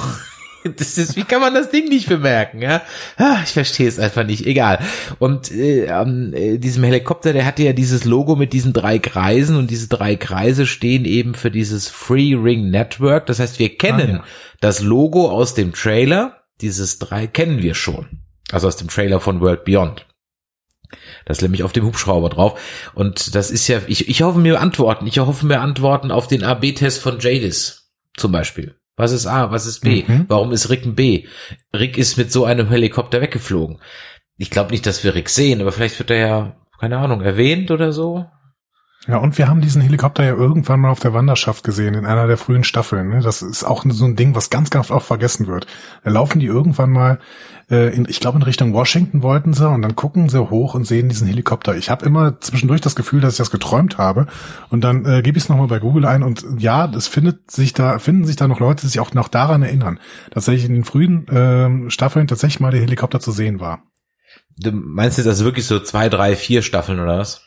Das 0.76 0.96
ist, 0.98 1.16
wie 1.16 1.24
kann 1.24 1.40
man 1.40 1.54
das 1.54 1.70
Ding 1.70 1.88
nicht 1.88 2.08
bemerken, 2.08 2.62
ja? 2.62 2.82
Ah, 3.16 3.38
Ich 3.44 3.50
verstehe 3.50 3.88
es 3.88 3.98
einfach 3.98 4.24
nicht. 4.24 4.46
Egal. 4.46 4.78
Und 5.18 5.50
äh, 5.50 5.88
an 5.88 6.32
äh, 6.32 6.58
diesem 6.58 6.84
Helikopter, 6.84 7.32
der 7.32 7.44
hatte 7.46 7.62
ja 7.64 7.72
dieses 7.72 8.04
Logo 8.04 8.36
mit 8.36 8.52
diesen 8.52 8.72
drei 8.72 8.98
Kreisen 8.98 9.56
und 9.56 9.70
diese 9.70 9.88
drei 9.88 10.16
Kreise 10.16 10.66
stehen 10.66 11.04
eben 11.04 11.34
für 11.34 11.50
dieses 11.50 11.88
Free 11.88 12.34
Ring 12.34 12.70
Network. 12.70 13.26
Das 13.26 13.38
heißt, 13.40 13.58
wir 13.58 13.76
kennen 13.76 14.10
Ah, 14.10 14.16
ja. 14.18 14.24
das 14.60 14.80
Logo 14.82 15.30
aus 15.30 15.54
dem 15.54 15.72
Trailer. 15.72 16.42
Dieses 16.60 16.98
drei 16.98 17.26
kennen 17.26 17.60
wir 17.62 17.74
schon. 17.74 18.20
Also 18.52 18.68
aus 18.68 18.76
dem 18.76 18.88
Trailer 18.88 19.18
von 19.20 19.40
World 19.40 19.64
Beyond. 19.64 20.06
Das 21.24 21.38
ist 21.38 21.42
nämlich 21.42 21.62
auf 21.62 21.72
dem 21.72 21.86
Hubschrauber 21.86 22.28
drauf. 22.28 22.60
Und 22.94 23.34
das 23.34 23.50
ist 23.50 23.66
ja, 23.66 23.80
ich, 23.86 24.08
ich 24.08 24.22
hoffe 24.22 24.38
mir 24.38 24.60
Antworten. 24.60 25.06
Ich 25.06 25.18
hoffe 25.18 25.46
mir 25.46 25.60
Antworten 25.60 26.10
auf 26.10 26.28
den 26.28 26.44
AB-Test 26.44 27.00
von 27.00 27.18
Jadis. 27.18 27.90
Zum 28.16 28.30
Beispiel. 28.30 28.76
Was 28.96 29.12
ist 29.12 29.26
A? 29.26 29.50
Was 29.50 29.66
ist 29.66 29.80
B? 29.80 30.04
Mhm. 30.06 30.26
Warum 30.28 30.52
ist 30.52 30.70
Rick 30.70 30.84
ein 30.84 30.94
B? 30.94 31.26
Rick 31.74 31.96
ist 31.96 32.18
mit 32.18 32.30
so 32.30 32.44
einem 32.44 32.68
Helikopter 32.68 33.20
weggeflogen. 33.20 33.80
Ich 34.36 34.50
glaube 34.50 34.70
nicht, 34.70 34.86
dass 34.86 35.04
wir 35.04 35.14
Rick 35.14 35.28
sehen, 35.28 35.60
aber 35.60 35.72
vielleicht 35.72 35.98
wird 35.98 36.10
er 36.10 36.16
ja, 36.16 36.56
keine 36.78 36.98
Ahnung, 36.98 37.22
erwähnt 37.22 37.70
oder 37.70 37.92
so. 37.92 38.26
Ja, 39.08 39.16
und 39.16 39.36
wir 39.36 39.48
haben 39.48 39.60
diesen 39.60 39.82
Helikopter 39.82 40.22
ja 40.22 40.34
irgendwann 40.34 40.78
mal 40.78 40.90
auf 40.90 41.00
der 41.00 41.12
Wanderschaft 41.12 41.64
gesehen, 41.64 41.94
in 41.94 42.06
einer 42.06 42.28
der 42.28 42.36
frühen 42.36 42.62
Staffeln. 42.62 43.08
Ne? 43.08 43.20
Das 43.20 43.42
ist 43.42 43.64
auch 43.64 43.84
so 43.88 44.04
ein 44.04 44.14
Ding, 44.14 44.36
was 44.36 44.48
ganz, 44.48 44.70
ganz 44.70 44.92
oft 44.92 45.06
vergessen 45.06 45.48
wird. 45.48 45.66
Da 46.04 46.10
laufen 46.10 46.38
die 46.38 46.46
irgendwann 46.46 46.90
mal, 46.90 47.18
äh, 47.68 47.92
in, 47.92 48.06
ich 48.08 48.20
glaube 48.20 48.38
in 48.38 48.44
Richtung 48.44 48.72
Washington 48.72 49.22
wollten 49.22 49.54
sie, 49.54 49.68
und 49.68 49.82
dann 49.82 49.96
gucken 49.96 50.28
sie 50.28 50.48
hoch 50.48 50.76
und 50.76 50.86
sehen 50.86 51.08
diesen 51.08 51.26
Helikopter. 51.26 51.74
Ich 51.74 51.90
habe 51.90 52.06
immer 52.06 52.40
zwischendurch 52.40 52.80
das 52.80 52.94
Gefühl, 52.94 53.20
dass 53.20 53.34
ich 53.34 53.38
das 53.38 53.50
geträumt 53.50 53.98
habe. 53.98 54.28
Und 54.70 54.82
dann 54.84 55.04
äh, 55.04 55.22
gebe 55.22 55.36
ich 55.36 55.44
es 55.44 55.48
nochmal 55.48 55.66
bei 55.66 55.80
Google 55.80 56.06
ein 56.06 56.22
und 56.22 56.44
ja, 56.58 56.84
es 56.84 57.08
findet 57.08 57.50
sich 57.50 57.72
da, 57.72 57.98
finden 57.98 58.24
sich 58.24 58.36
da 58.36 58.46
noch 58.46 58.60
Leute, 58.60 58.82
die 58.82 58.88
sich 58.88 59.00
auch 59.00 59.14
noch 59.14 59.26
daran 59.26 59.64
erinnern, 59.64 59.98
dass 60.30 60.42
tatsächlich 60.44 60.66
in 60.66 60.74
den 60.74 60.84
frühen 60.84 61.26
ähm, 61.30 61.90
Staffeln 61.90 62.28
tatsächlich 62.28 62.60
mal 62.60 62.70
der 62.70 62.80
Helikopter 62.80 63.18
zu 63.18 63.32
sehen 63.32 63.58
war. 63.58 63.82
Du 64.58 64.70
meinst 64.70 65.18
jetzt 65.18 65.26
also 65.26 65.44
wirklich 65.44 65.66
so 65.66 65.80
zwei, 65.80 66.08
drei, 66.08 66.36
vier 66.36 66.62
Staffeln 66.62 67.00
oder 67.00 67.18
was? 67.18 67.42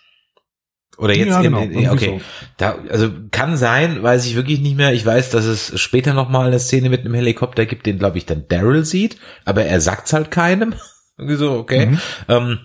Oder 0.98 1.16
jetzt 1.16 1.28
Ja, 1.30 1.42
genau, 1.42 1.62
in, 1.62 1.90
okay. 1.90 2.22
Da, 2.58 2.78
also 2.90 3.10
kann 3.32 3.58
sein, 3.58 4.02
weiß 4.02 4.26
ich 4.26 4.36
wirklich 4.36 4.62
nicht 4.62 4.78
mehr. 4.78 4.94
Ich 4.94 5.06
weiß, 5.06 5.30
dass 5.30 5.46
es 5.46 5.80
später 5.80 6.14
noch 6.14 6.30
mal 6.30 6.48
eine 6.48 6.60
Szene 6.60 6.90
mit 6.90 7.02
einem 7.02 7.14
Helikopter 7.14 7.66
gibt, 7.66 7.86
den 7.86 8.00
glaube 8.00 8.18
ich 8.18 8.26
dann 8.26 8.48
Daryl 8.48 8.86
sieht, 8.86 9.18
aber 9.44 9.66
er 9.66 9.82
sagt's 9.82 10.14
halt 10.14 10.32
keinem. 10.32 10.74
Irgendwie 11.18 11.38
so, 11.38 11.52
okay. 11.54 11.86
Mhm. 11.88 12.00
Ähm, 12.28 12.60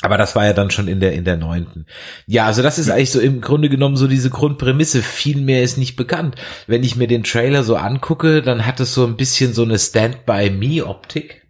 aber 0.00 0.16
das 0.16 0.36
war 0.36 0.46
ja 0.46 0.52
dann 0.52 0.70
schon 0.70 0.86
in 0.86 1.00
der 1.00 1.12
in 1.12 1.24
der 1.24 1.36
neunten. 1.36 1.86
Ja, 2.26 2.46
also 2.46 2.62
das 2.62 2.78
ist 2.78 2.88
eigentlich 2.88 3.10
so 3.10 3.18
im 3.20 3.40
Grunde 3.40 3.68
genommen 3.68 3.96
so 3.96 4.06
diese 4.06 4.30
Grundprämisse. 4.30 5.02
Viel 5.02 5.40
mehr 5.40 5.62
ist 5.64 5.76
nicht 5.76 5.96
bekannt. 5.96 6.36
Wenn 6.68 6.84
ich 6.84 6.94
mir 6.94 7.08
den 7.08 7.24
Trailer 7.24 7.64
so 7.64 7.74
angucke, 7.74 8.40
dann 8.42 8.64
hat 8.64 8.78
es 8.78 8.94
so 8.94 9.04
ein 9.04 9.16
bisschen 9.16 9.52
so 9.54 9.64
eine 9.64 9.76
Stand-by-Me-Optik. 9.78 11.42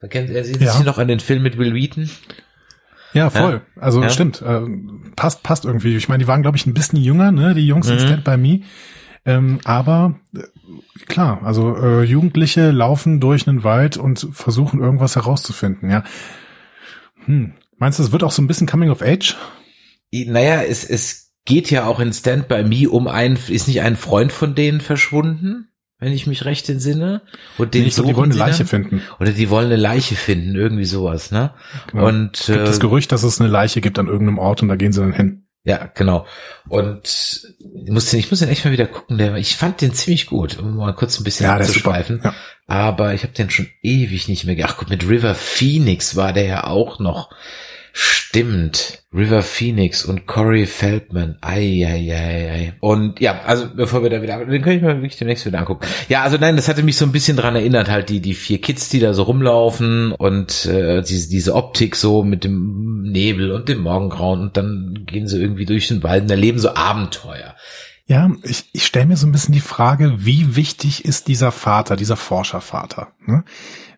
Da 0.00 0.08
kennt 0.08 0.30
er 0.30 0.42
sich 0.44 0.56
Ja. 0.58 0.82
noch 0.82 0.96
an 0.98 1.08
den 1.08 1.20
Film 1.20 1.42
mit 1.42 1.58
Will 1.58 1.74
Wheaton. 1.74 2.08
Ja, 3.12 3.30
voll. 3.30 3.60
Also 3.76 4.02
Ja. 4.02 4.08
stimmt. 4.08 4.40
Äh, 4.42 4.60
passt, 5.16 5.42
passt 5.42 5.64
irgendwie. 5.64 5.96
Ich 5.96 6.08
meine, 6.08 6.22
die 6.22 6.28
waren, 6.28 6.42
glaube 6.42 6.56
ich, 6.56 6.66
ein 6.66 6.74
bisschen 6.74 6.98
jünger, 6.98 7.30
ne? 7.32 7.54
Die 7.54 7.66
Jungs 7.66 7.88
in 7.88 7.96
Mhm. 7.96 8.00
Stand 8.00 8.24
by 8.24 8.36
Me. 8.36 8.60
Ähm, 9.24 9.60
aber 9.64 10.18
äh, 10.34 10.40
klar, 11.06 11.40
also 11.44 11.76
äh, 11.76 12.02
Jugendliche 12.02 12.70
laufen 12.70 13.20
durch 13.20 13.46
einen 13.46 13.62
Wald 13.64 13.96
und 13.96 14.26
versuchen 14.32 14.80
irgendwas 14.80 15.14
herauszufinden, 15.14 15.90
ja. 15.90 16.02
Hm. 17.26 17.52
Meinst 17.78 17.98
du, 17.98 18.02
es 18.02 18.12
wird 18.12 18.24
auch 18.24 18.32
so 18.32 18.42
ein 18.42 18.46
bisschen 18.48 18.66
Coming 18.66 18.90
of 18.90 19.02
Age? 19.02 19.36
Naja, 20.12 20.62
es, 20.62 20.84
es 20.84 21.32
geht 21.44 21.70
ja 21.70 21.86
auch 21.86 22.00
in 22.00 22.12
Stand 22.12 22.48
By 22.48 22.64
Me 22.64 22.88
um 22.88 23.06
einen, 23.08 23.38
ist 23.48 23.68
nicht 23.68 23.80
ein 23.82 23.96
Freund 23.96 24.32
von 24.32 24.54
denen 24.54 24.80
verschwunden, 24.80 25.68
wenn 26.02 26.12
ich 26.12 26.26
mich 26.26 26.44
recht 26.44 26.68
entsinne? 26.68 27.22
Und 27.58 27.74
den 27.74 27.86
ich 27.86 27.94
glaube, 27.94 28.10
die 28.10 28.16
wollen 28.16 28.30
eine 28.32 28.38
Leiche 28.38 28.58
dann? 28.58 28.66
finden. 28.66 29.02
Oder 29.20 29.30
die 29.30 29.48
wollen 29.50 29.66
eine 29.66 29.76
Leiche 29.76 30.16
finden, 30.16 30.56
irgendwie 30.56 30.84
sowas, 30.84 31.30
ne? 31.30 31.52
Genau. 31.90 32.08
Und 32.08 32.40
Es 32.40 32.46
gibt 32.46 32.58
äh, 32.58 32.64
das 32.64 32.80
Gerücht, 32.80 33.12
dass 33.12 33.22
es 33.22 33.40
eine 33.40 33.48
Leiche 33.48 33.80
gibt 33.80 33.98
an 33.98 34.08
irgendeinem 34.08 34.38
Ort 34.38 34.62
und 34.62 34.68
da 34.68 34.76
gehen 34.76 34.92
sie 34.92 35.00
dann 35.00 35.12
hin. 35.12 35.46
ja, 35.64 35.88
genau. 35.94 36.26
Und 36.68 37.46
ich 37.84 37.90
muss 37.90 38.10
den, 38.10 38.18
ich 38.18 38.30
muss 38.30 38.40
den 38.40 38.48
echt 38.48 38.64
mal 38.64 38.72
wieder 38.72 38.86
gucken, 38.86 39.16
der, 39.16 39.36
ich 39.36 39.56
fand 39.56 39.80
den 39.80 39.94
ziemlich 39.94 40.26
gut, 40.26 40.58
um 40.58 40.76
mal 40.76 40.92
kurz 40.92 41.18
ein 41.20 41.24
bisschen 41.24 41.46
Ja, 41.46 41.54
abzuschweifen. 41.54 42.20
Ja. 42.24 42.34
Aber 42.66 43.14
ich 43.14 43.22
habe 43.22 43.32
den 43.32 43.50
schon 43.50 43.68
ewig 43.82 44.28
nicht 44.28 44.44
mehr. 44.44 44.56
Ach 44.68 44.76
gut, 44.78 44.90
mit 44.90 45.08
River 45.08 45.34
Phoenix 45.36 46.16
war 46.16 46.32
der 46.32 46.44
ja 46.46 46.64
auch 46.64 46.98
noch. 46.98 47.30
Stimmt. 47.92 49.02
River 49.14 49.42
Phoenix 49.42 50.04
und 50.04 50.26
Corey 50.26 50.64
Feldman. 50.64 51.36
Eieiei. 51.42 52.72
Und 52.80 53.20
ja, 53.20 53.42
also 53.44 53.66
bevor 53.74 54.02
wir 54.02 54.08
da 54.08 54.22
wieder, 54.22 54.44
den 54.44 54.62
kann 54.62 54.72
ich 54.72 54.82
mir 54.82 54.96
wirklich 54.96 55.18
demnächst 55.18 55.44
wieder 55.44 55.58
angucken. 55.58 55.86
Ja, 56.08 56.22
also 56.22 56.38
nein, 56.38 56.56
das 56.56 56.68
hatte 56.68 56.82
mich 56.82 56.96
so 56.96 57.04
ein 57.04 57.12
bisschen 57.12 57.36
dran 57.36 57.54
erinnert, 57.54 57.90
halt 57.90 58.08
die, 58.08 58.20
die 58.20 58.34
vier 58.34 58.60
Kids, 58.60 58.88
die 58.88 59.00
da 59.00 59.12
so 59.12 59.24
rumlaufen 59.24 60.12
und 60.12 60.64
äh, 60.64 61.02
diese, 61.02 61.28
diese 61.28 61.54
Optik 61.54 61.94
so 61.94 62.22
mit 62.22 62.44
dem 62.44 63.02
Nebel 63.02 63.52
und 63.52 63.68
dem 63.68 63.80
Morgengrauen 63.80 64.40
und 64.40 64.56
dann 64.56 65.04
gehen 65.06 65.28
sie 65.28 65.40
irgendwie 65.40 65.66
durch 65.66 65.88
den 65.88 66.02
Wald 66.02 66.22
und 66.22 66.30
erleben 66.30 66.58
so 66.58 66.74
Abenteuer. 66.74 67.54
Ja, 68.06 68.30
ich, 68.42 68.68
ich 68.72 68.84
stelle 68.84 69.06
mir 69.06 69.16
so 69.16 69.26
ein 69.26 69.32
bisschen 69.32 69.54
die 69.54 69.60
Frage, 69.60 70.24
wie 70.24 70.56
wichtig 70.56 71.04
ist 71.04 71.28
dieser 71.28 71.52
Vater, 71.52 71.96
dieser 71.96 72.16
Forschervater? 72.16 73.12
Ne? 73.26 73.44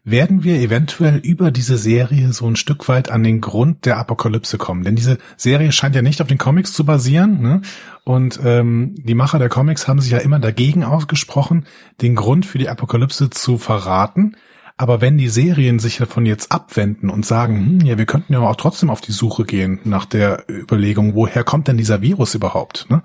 werden 0.05 0.45
wir 0.45 0.61
eventuell 0.61 1.17
über 1.17 1.51
diese 1.51 1.79
Serie 1.79 2.33
so 2.35 2.47
ein 2.47 2.57
Stück 2.57 2.89
weit 2.89 3.11
an 3.11 3.23
den 3.23 3.41
Grund 3.41 3.87
der 3.87 3.97
Apokalypse 3.97 4.59
kommen. 4.59 4.85
Denn 4.85 4.97
diese 4.97 5.19
Serie 5.39 5.73
scheint 5.73 5.97
ja 5.97 6.03
nicht 6.03 6.21
auf 6.21 6.29
den 6.29 6.37
Comics 6.37 6.75
zu 6.75 6.85
basieren. 6.85 7.41
Ne? 7.41 7.63
Und 8.05 8.39
ähm, 8.45 8.95
die 8.99 9.15
Macher 9.15 9.39
der 9.39 9.49
Comics 9.49 9.89
haben 9.89 10.01
sich 10.01 10.13
ja 10.13 10.19
immer 10.19 10.39
dagegen 10.39 10.85
ausgesprochen, 10.85 11.65
den 12.03 12.15
Grund 12.15 12.45
für 12.45 12.59
die 12.59 12.69
Apokalypse 12.69 13.31
zu 13.31 13.57
verraten. 13.57 14.37
Aber 14.77 15.01
wenn 15.01 15.17
die 15.17 15.29
Serien 15.29 15.79
sich 15.79 15.97
davon 15.97 16.27
jetzt 16.27 16.53
abwenden 16.53 17.09
und 17.09 17.25
sagen, 17.25 17.81
hm, 17.81 17.87
ja, 17.87 17.97
wir 17.97 18.07
könnten 18.07 18.35
ja 18.35 18.41
auch 18.41 18.57
trotzdem 18.57 18.91
auf 18.91 19.01
die 19.01 19.13
Suche 19.13 19.45
gehen 19.45 19.79
nach 19.85 20.05
der 20.05 20.45
Überlegung, 20.51 21.15
woher 21.15 21.45
kommt 21.45 21.69
denn 21.69 21.79
dieser 21.79 22.03
Virus 22.03 22.35
überhaupt? 22.35 22.87
Ne? 22.91 23.03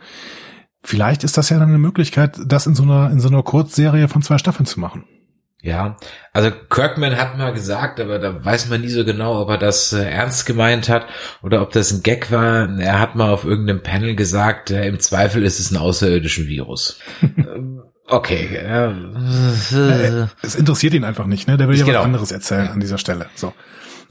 Vielleicht 0.82 1.24
ist 1.24 1.38
das 1.38 1.50
ja 1.50 1.60
dann 1.60 1.70
eine 1.70 1.78
Möglichkeit, 1.78 2.40
das 2.46 2.66
in 2.66 2.76
so 2.76 2.84
einer, 2.84 3.12
in 3.12 3.20
so 3.20 3.28
einer 3.28 3.44
Kurzserie 3.44 4.08
von 4.08 4.22
zwei 4.22 4.38
Staffeln 4.38 4.66
zu 4.66 4.80
machen. 4.80 5.04
Ja, 5.62 5.98
also 6.32 6.52
Kirkman 6.52 7.18
hat 7.18 7.38
mal 7.38 7.52
gesagt, 7.52 8.00
aber 8.00 8.18
da 8.18 8.46
weiß 8.46 8.70
man 8.70 8.80
nie 8.80 8.88
so 8.88 9.04
genau, 9.04 9.42
ob 9.42 9.50
er 9.50 9.58
das 9.58 9.92
äh, 9.92 10.06
ernst 10.06 10.46
gemeint 10.46 10.88
hat 10.88 11.08
oder 11.42 11.62
ob 11.62 11.74
das 11.74 11.92
ein 11.92 12.02
Gag 12.02 12.32
war. 12.32 12.80
Er 12.80 13.00
hat 13.00 13.16
mal 13.16 13.30
auf 13.30 13.44
irgendeinem 13.44 13.84
Panel 13.84 14.16
gesagt, 14.16 14.72
äh, 14.72 14.88
im 14.88 15.00
Zweifel 15.00 15.44
ist 15.44 15.60
es 15.60 15.72
ein 15.72 15.78
außerirdischen 15.78 16.48
Virus. 16.48 17.00
Ähm, 17.38 17.82
okay. 18.08 18.56
Äh, 18.56 20.28
es 20.42 20.56
interessiert 20.56 20.94
ihn 20.94 21.04
einfach 21.04 21.26
nicht, 21.26 21.48
ne? 21.48 21.58
Der 21.58 21.68
will 21.68 21.78
ja 21.78 21.86
genau. 21.86 22.00
was 22.00 22.06
anderes 22.06 22.32
erzählen 22.32 22.70
an 22.70 22.80
dieser 22.80 22.98
Stelle. 22.98 23.28
So. 23.36 23.54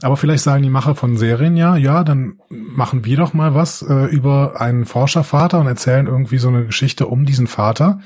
Aber 0.01 0.15
vielleicht 0.15 0.43
sagen 0.43 0.63
die 0.63 0.69
Macher 0.69 0.95
von 0.95 1.17
Serien 1.17 1.57
ja, 1.57 1.75
ja, 1.75 2.03
dann 2.03 2.39
machen 2.49 3.03
wir 3.03 3.17
doch 3.17 3.33
mal 3.33 3.53
was 3.53 3.81
äh, 3.81 4.05
über 4.05 4.61
einen 4.61 4.85
Forschervater 4.85 5.59
und 5.59 5.67
erzählen 5.67 6.07
irgendwie 6.07 6.37
so 6.37 6.47
eine 6.47 6.65
Geschichte 6.65 7.07
um 7.07 7.25
diesen 7.25 7.47
Vater. 7.47 7.99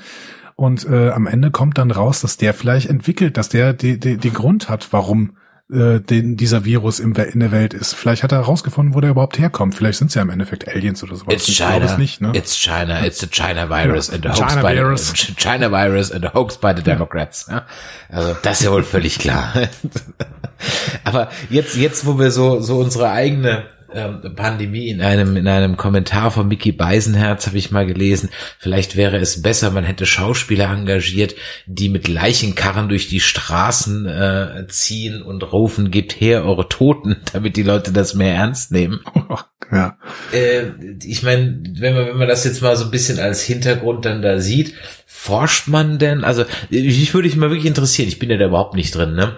Und 0.56 0.88
äh, 0.88 1.10
am 1.10 1.26
Ende 1.26 1.50
kommt 1.50 1.78
dann 1.78 1.90
raus, 1.90 2.20
dass 2.20 2.36
der 2.36 2.54
vielleicht 2.54 2.88
entwickelt, 2.88 3.36
dass 3.36 3.48
der 3.48 3.72
den 3.72 4.32
Grund 4.32 4.68
hat, 4.68 4.92
warum 4.92 5.36
äh, 5.74 6.00
den, 6.00 6.36
dieser 6.36 6.64
Virus 6.64 7.00
im, 7.00 7.14
in 7.14 7.40
der 7.40 7.52
Welt 7.52 7.74
ist. 7.74 7.94
Vielleicht 7.94 8.22
hat 8.22 8.32
er 8.32 8.38
herausgefunden, 8.38 8.94
wo 8.94 9.00
der 9.00 9.10
überhaupt 9.10 9.38
herkommt. 9.38 9.74
Vielleicht 9.74 9.98
sind 9.98 10.08
es 10.08 10.14
ja 10.14 10.22
im 10.22 10.30
Endeffekt 10.30 10.68
Aliens 10.68 11.02
oder 11.02 11.16
sowas. 11.16 11.34
It's 11.34 11.46
China. 11.46 11.96
Nicht, 11.96 12.20
ne? 12.20 12.32
It's 12.34 12.56
China. 12.56 13.04
It's 13.04 13.22
a 13.22 13.26
China 13.26 13.68
virus 13.68 14.08
ja. 14.08 14.14
and 14.14 14.26
hoax 14.26 14.38
China 14.38 14.62
by 14.62 14.74
virus. 14.74 15.12
The, 15.12 15.34
China 15.34 15.70
virus 15.70 16.12
and 16.12 16.24
a 16.24 16.30
hoax 16.34 16.56
by 16.58 16.72
the 16.74 16.82
Democrats. 16.82 17.46
Ja. 17.50 17.66
Also 18.08 18.36
das 18.42 18.60
ist 18.60 18.66
ja 18.66 18.72
wohl 18.72 18.82
völlig 18.82 19.18
klar. 19.18 19.52
Aber 21.04 21.28
jetzt, 21.50 21.76
jetzt, 21.76 22.06
wo 22.06 22.18
wir 22.18 22.30
so, 22.30 22.60
so 22.60 22.78
unsere 22.78 23.10
eigene 23.10 23.64
ähm, 23.94 24.34
Pandemie 24.34 24.88
in 24.88 25.00
einem 25.00 25.36
in 25.36 25.46
einem 25.46 25.76
Kommentar 25.76 26.30
von 26.30 26.48
Mickey 26.48 26.72
Beisenherz 26.72 27.46
habe 27.46 27.58
ich 27.58 27.70
mal 27.70 27.86
gelesen, 27.86 28.30
vielleicht 28.58 28.96
wäre 28.96 29.18
es 29.18 29.42
besser, 29.42 29.70
man 29.70 29.84
hätte 29.84 30.06
Schauspieler 30.06 30.70
engagiert, 30.70 31.34
die 31.66 31.88
mit 31.88 32.08
Leichenkarren 32.08 32.88
durch 32.88 33.08
die 33.08 33.20
Straßen 33.20 34.06
äh, 34.06 34.66
ziehen 34.68 35.22
und 35.22 35.52
rufen, 35.52 35.90
gebt 35.90 36.20
her 36.20 36.44
eure 36.44 36.68
Toten, 36.68 37.16
damit 37.32 37.56
die 37.56 37.62
Leute 37.62 37.92
das 37.92 38.14
mehr 38.14 38.34
ernst 38.34 38.72
nehmen. 38.72 39.00
Ja. 39.72 39.96
Äh, 40.30 40.72
ich 41.02 41.22
meine, 41.22 41.62
wenn 41.78 41.94
man 41.94 42.06
wenn 42.06 42.18
man 42.18 42.28
das 42.28 42.44
jetzt 42.44 42.60
mal 42.60 42.76
so 42.76 42.84
ein 42.84 42.90
bisschen 42.90 43.18
als 43.18 43.42
Hintergrund 43.42 44.04
dann 44.04 44.20
da 44.20 44.38
sieht, 44.38 44.74
forscht 45.06 45.68
man 45.68 45.98
denn? 45.98 46.22
Also 46.22 46.44
ich 46.68 47.14
würde 47.14 47.28
mich 47.28 47.36
mal 47.36 47.48
wirklich 47.48 47.66
interessieren. 47.66 48.08
Ich 48.08 48.18
bin 48.18 48.28
ja 48.30 48.36
da 48.36 48.44
überhaupt 48.46 48.74
nicht 48.74 48.94
drin, 48.94 49.14
ne? 49.14 49.36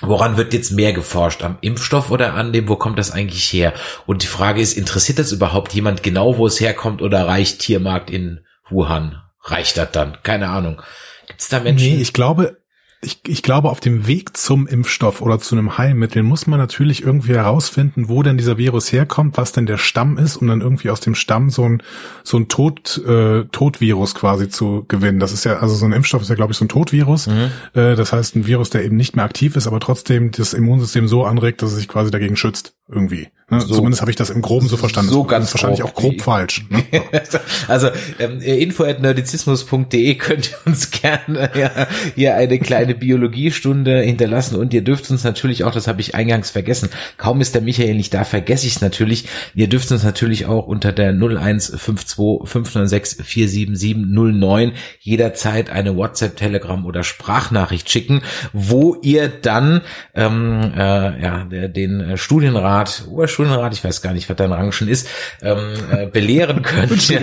Woran 0.00 0.36
wird 0.36 0.52
jetzt 0.54 0.70
mehr 0.70 0.92
geforscht? 0.92 1.42
Am 1.42 1.58
Impfstoff 1.60 2.10
oder 2.10 2.34
an 2.34 2.52
dem, 2.52 2.68
wo 2.68 2.76
kommt 2.76 2.98
das 2.98 3.10
eigentlich 3.10 3.52
her? 3.52 3.72
Und 4.06 4.22
die 4.22 4.28
Frage 4.28 4.60
ist, 4.60 4.76
interessiert 4.76 5.18
das 5.18 5.32
überhaupt 5.32 5.72
jemand 5.72 6.02
genau, 6.02 6.38
wo 6.38 6.46
es 6.46 6.60
herkommt 6.60 7.02
oder 7.02 7.26
reicht 7.26 7.60
Tiermarkt 7.60 8.10
in 8.10 8.40
Wuhan? 8.68 9.20
Reicht 9.42 9.76
das 9.76 9.90
dann? 9.92 10.18
Keine 10.22 10.48
Ahnung. 10.48 10.80
Gibt 11.26 11.40
es 11.40 11.48
da 11.48 11.60
Menschen? 11.60 11.96
Nee, 11.96 12.02
ich 12.02 12.12
glaube, 12.12 12.58
ich, 13.00 13.20
ich 13.28 13.42
glaube, 13.44 13.68
auf 13.68 13.78
dem 13.78 14.08
Weg 14.08 14.36
zum 14.36 14.66
Impfstoff 14.66 15.22
oder 15.22 15.38
zu 15.38 15.54
einem 15.54 15.78
Heilmittel 15.78 16.24
muss 16.24 16.48
man 16.48 16.58
natürlich 16.58 17.04
irgendwie 17.04 17.34
herausfinden, 17.34 18.08
wo 18.08 18.24
denn 18.24 18.36
dieser 18.36 18.58
Virus 18.58 18.90
herkommt, 18.90 19.36
was 19.36 19.52
denn 19.52 19.66
der 19.66 19.78
Stamm 19.78 20.18
ist, 20.18 20.36
um 20.36 20.48
dann 20.48 20.62
irgendwie 20.62 20.90
aus 20.90 20.98
dem 20.98 21.14
Stamm 21.14 21.48
so 21.48 21.62
ein, 21.62 21.82
so 22.24 22.38
ein 22.38 22.48
Tod, 22.48 22.98
äh, 23.06 23.44
Todvirus 23.52 24.16
quasi 24.16 24.48
zu 24.48 24.84
gewinnen. 24.88 25.20
Das 25.20 25.32
ist 25.32 25.44
ja, 25.44 25.58
also 25.58 25.76
so 25.76 25.86
ein 25.86 25.92
Impfstoff 25.92 26.22
ist 26.22 26.28
ja, 26.28 26.34
glaube 26.34 26.52
ich, 26.52 26.58
so 26.58 26.64
ein 26.64 26.68
Todvirus. 26.68 27.28
Mhm. 27.28 27.50
Äh, 27.74 27.94
das 27.94 28.12
heißt, 28.12 28.34
ein 28.34 28.46
Virus, 28.46 28.70
der 28.70 28.84
eben 28.84 28.96
nicht 28.96 29.14
mehr 29.14 29.24
aktiv 29.24 29.54
ist, 29.54 29.68
aber 29.68 29.78
trotzdem 29.78 30.32
das 30.32 30.52
Immunsystem 30.52 31.06
so 31.06 31.24
anregt, 31.24 31.62
dass 31.62 31.70
es 31.70 31.76
sich 31.76 31.88
quasi 31.88 32.10
dagegen 32.10 32.36
schützt. 32.36 32.77
Irgendwie. 32.88 33.28
Ne? 33.50 33.62
So, 33.62 33.76
Zumindest 33.76 34.02
habe 34.02 34.10
ich 34.10 34.16
das 34.16 34.28
im 34.28 34.42
Groben 34.42 34.68
so 34.68 34.76
verstanden. 34.76 35.10
So 35.10 35.24
ganz 35.24 35.46
das 35.46 35.48
ist 35.48 35.54
wahrscheinlich 35.54 35.80
grob. 35.80 35.90
auch 35.90 36.00
grob 36.00 36.20
falsch. 36.20 36.66
Ne? 36.68 36.84
also 37.68 37.88
ähm, 38.18 38.40
info.nerdizismus.de 38.40 40.14
könnt 40.16 40.50
ihr 40.50 40.58
uns 40.66 40.90
gerne 40.90 41.50
ja, 41.54 41.86
hier 42.14 42.34
eine 42.34 42.58
kleine 42.58 42.94
Biologiestunde 42.94 44.02
hinterlassen 44.02 44.56
und 44.56 44.74
ihr 44.74 44.82
dürft 44.82 45.10
uns 45.10 45.24
natürlich 45.24 45.64
auch, 45.64 45.72
das 45.72 45.88
habe 45.88 46.00
ich 46.02 46.14
eingangs 46.14 46.50
vergessen, 46.50 46.90
kaum 47.16 47.40
ist 47.40 47.54
der 47.54 47.62
Michael 47.62 47.94
nicht 47.94 48.12
da, 48.12 48.24
vergesse 48.24 48.66
ich 48.66 48.76
es 48.76 48.80
natürlich. 48.82 49.26
Ihr 49.54 49.68
dürft 49.68 49.90
uns 49.92 50.04
natürlich 50.04 50.44
auch 50.44 50.66
unter 50.66 50.92
der 50.92 51.12
0152 51.12 52.16
596 52.44 53.24
47709 53.24 54.72
jederzeit 55.00 55.70
eine 55.70 55.96
WhatsApp, 55.96 56.36
Telegram 56.36 56.84
oder 56.84 57.02
Sprachnachricht 57.02 57.88
schicken, 57.88 58.20
wo 58.52 58.96
ihr 59.00 59.28
dann 59.28 59.80
ähm, 60.14 60.72
äh, 60.76 61.22
ja, 61.22 61.44
den 61.44 62.18
Studienrat, 62.18 62.77
Oberstudienrat, 63.08 63.72
ich 63.72 63.84
weiß 63.84 64.02
gar 64.02 64.12
nicht, 64.12 64.28
was 64.28 64.36
dein 64.36 64.52
Rang 64.52 64.72
schon 64.72 64.88
ist, 64.88 65.08
ähm, 65.42 65.74
äh, 65.90 66.06
belehren 66.06 66.62
könnt, 66.62 67.08
ja, 67.10 67.20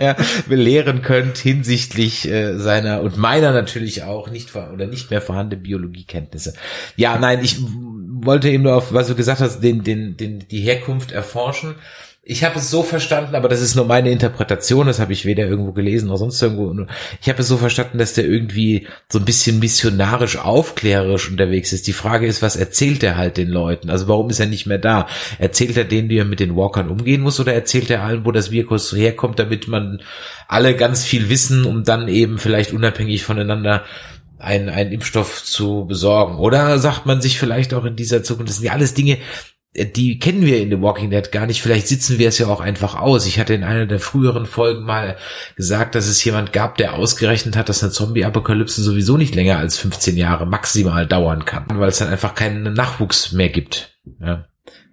ja, 0.00 0.16
belehren 0.48 1.02
könnt 1.02 1.38
hinsichtlich 1.38 2.28
äh, 2.28 2.58
seiner 2.58 3.02
und 3.02 3.16
meiner 3.16 3.52
natürlich 3.52 4.02
auch 4.04 4.30
nicht 4.30 4.54
oder 4.54 4.86
nicht 4.86 5.10
mehr 5.10 5.20
vorhandene 5.20 5.62
Biologiekenntnisse. 5.62 6.54
Ja, 6.96 7.18
nein, 7.18 7.40
ich 7.42 7.58
wollte 7.60 8.50
eben 8.50 8.64
nur 8.64 8.76
auf, 8.76 8.92
was 8.92 9.08
du 9.08 9.14
gesagt 9.14 9.40
hast, 9.40 9.60
den, 9.60 9.84
den, 9.84 10.16
den, 10.16 10.46
die 10.48 10.60
Herkunft 10.60 11.12
erforschen. 11.12 11.76
Ich 12.30 12.44
habe 12.44 12.58
es 12.58 12.70
so 12.70 12.82
verstanden, 12.82 13.34
aber 13.34 13.48
das 13.48 13.62
ist 13.62 13.74
nur 13.74 13.86
meine 13.86 14.10
Interpretation, 14.10 14.86
das 14.86 15.00
habe 15.00 15.14
ich 15.14 15.24
weder 15.24 15.46
irgendwo 15.46 15.72
gelesen 15.72 16.08
noch 16.08 16.18
sonst 16.18 16.42
irgendwo. 16.42 16.84
Ich 17.22 17.28
habe 17.30 17.40
es 17.40 17.48
so 17.48 17.56
verstanden, 17.56 17.96
dass 17.96 18.12
der 18.12 18.26
irgendwie 18.26 18.86
so 19.10 19.18
ein 19.18 19.24
bisschen 19.24 19.58
missionarisch 19.60 20.36
aufklärerisch 20.36 21.30
unterwegs 21.30 21.72
ist. 21.72 21.86
Die 21.86 21.94
Frage 21.94 22.26
ist, 22.26 22.42
was 22.42 22.56
erzählt 22.56 23.02
er 23.02 23.16
halt 23.16 23.38
den 23.38 23.48
Leuten? 23.48 23.88
Also 23.88 24.08
warum 24.08 24.28
ist 24.28 24.40
er 24.40 24.46
nicht 24.46 24.66
mehr 24.66 24.76
da? 24.76 25.06
Erzählt 25.38 25.78
er 25.78 25.84
denen, 25.84 26.10
wie 26.10 26.18
er 26.18 26.26
mit 26.26 26.38
den 26.38 26.54
Walkern 26.54 26.90
umgehen 26.90 27.22
muss, 27.22 27.40
oder 27.40 27.54
erzählt 27.54 27.88
er 27.88 28.02
allen, 28.02 28.26
wo 28.26 28.30
das 28.30 28.50
Virus 28.50 28.92
herkommt, 28.92 29.38
damit 29.38 29.66
man 29.66 30.02
alle 30.48 30.76
ganz 30.76 31.04
viel 31.04 31.30
wissen, 31.30 31.64
um 31.64 31.82
dann 31.82 32.08
eben 32.08 32.36
vielleicht 32.36 32.74
unabhängig 32.74 33.24
voneinander 33.24 33.84
einen, 34.38 34.68
einen 34.68 34.92
Impfstoff 34.92 35.42
zu 35.42 35.86
besorgen? 35.86 36.36
Oder 36.36 36.78
sagt 36.78 37.06
man 37.06 37.22
sich 37.22 37.38
vielleicht 37.38 37.72
auch 37.72 37.86
in 37.86 37.96
dieser 37.96 38.22
Zukunft, 38.22 38.50
das 38.50 38.56
sind 38.56 38.66
ja 38.66 38.72
alles 38.72 38.92
Dinge, 38.92 39.16
die 39.84 40.18
kennen 40.18 40.42
wir 40.42 40.60
in 40.60 40.70
The 40.70 40.80
Walking 40.80 41.10
Dead 41.10 41.30
gar 41.32 41.46
nicht. 41.46 41.62
Vielleicht 41.62 41.88
sitzen 41.88 42.18
wir 42.18 42.28
es 42.28 42.38
ja 42.38 42.46
auch 42.46 42.60
einfach 42.60 42.94
aus. 42.94 43.26
Ich 43.26 43.38
hatte 43.38 43.54
in 43.54 43.64
einer 43.64 43.86
der 43.86 44.00
früheren 44.00 44.46
Folgen 44.46 44.84
mal 44.84 45.16
gesagt, 45.56 45.94
dass 45.94 46.08
es 46.08 46.22
jemand 46.24 46.52
gab, 46.52 46.76
der 46.76 46.94
ausgerechnet 46.94 47.56
hat, 47.56 47.68
dass 47.68 47.82
eine 47.82 47.92
Zombie-Apokalypse 47.92 48.82
sowieso 48.82 49.16
nicht 49.16 49.34
länger 49.34 49.58
als 49.58 49.78
15 49.78 50.16
Jahre 50.16 50.46
maximal 50.46 51.06
dauern 51.06 51.44
kann, 51.44 51.66
weil 51.74 51.88
es 51.88 51.98
dann 51.98 52.08
einfach 52.08 52.34
keinen 52.34 52.72
Nachwuchs 52.72 53.32
mehr 53.32 53.48
gibt. 53.48 53.98
Ja. 54.20 54.46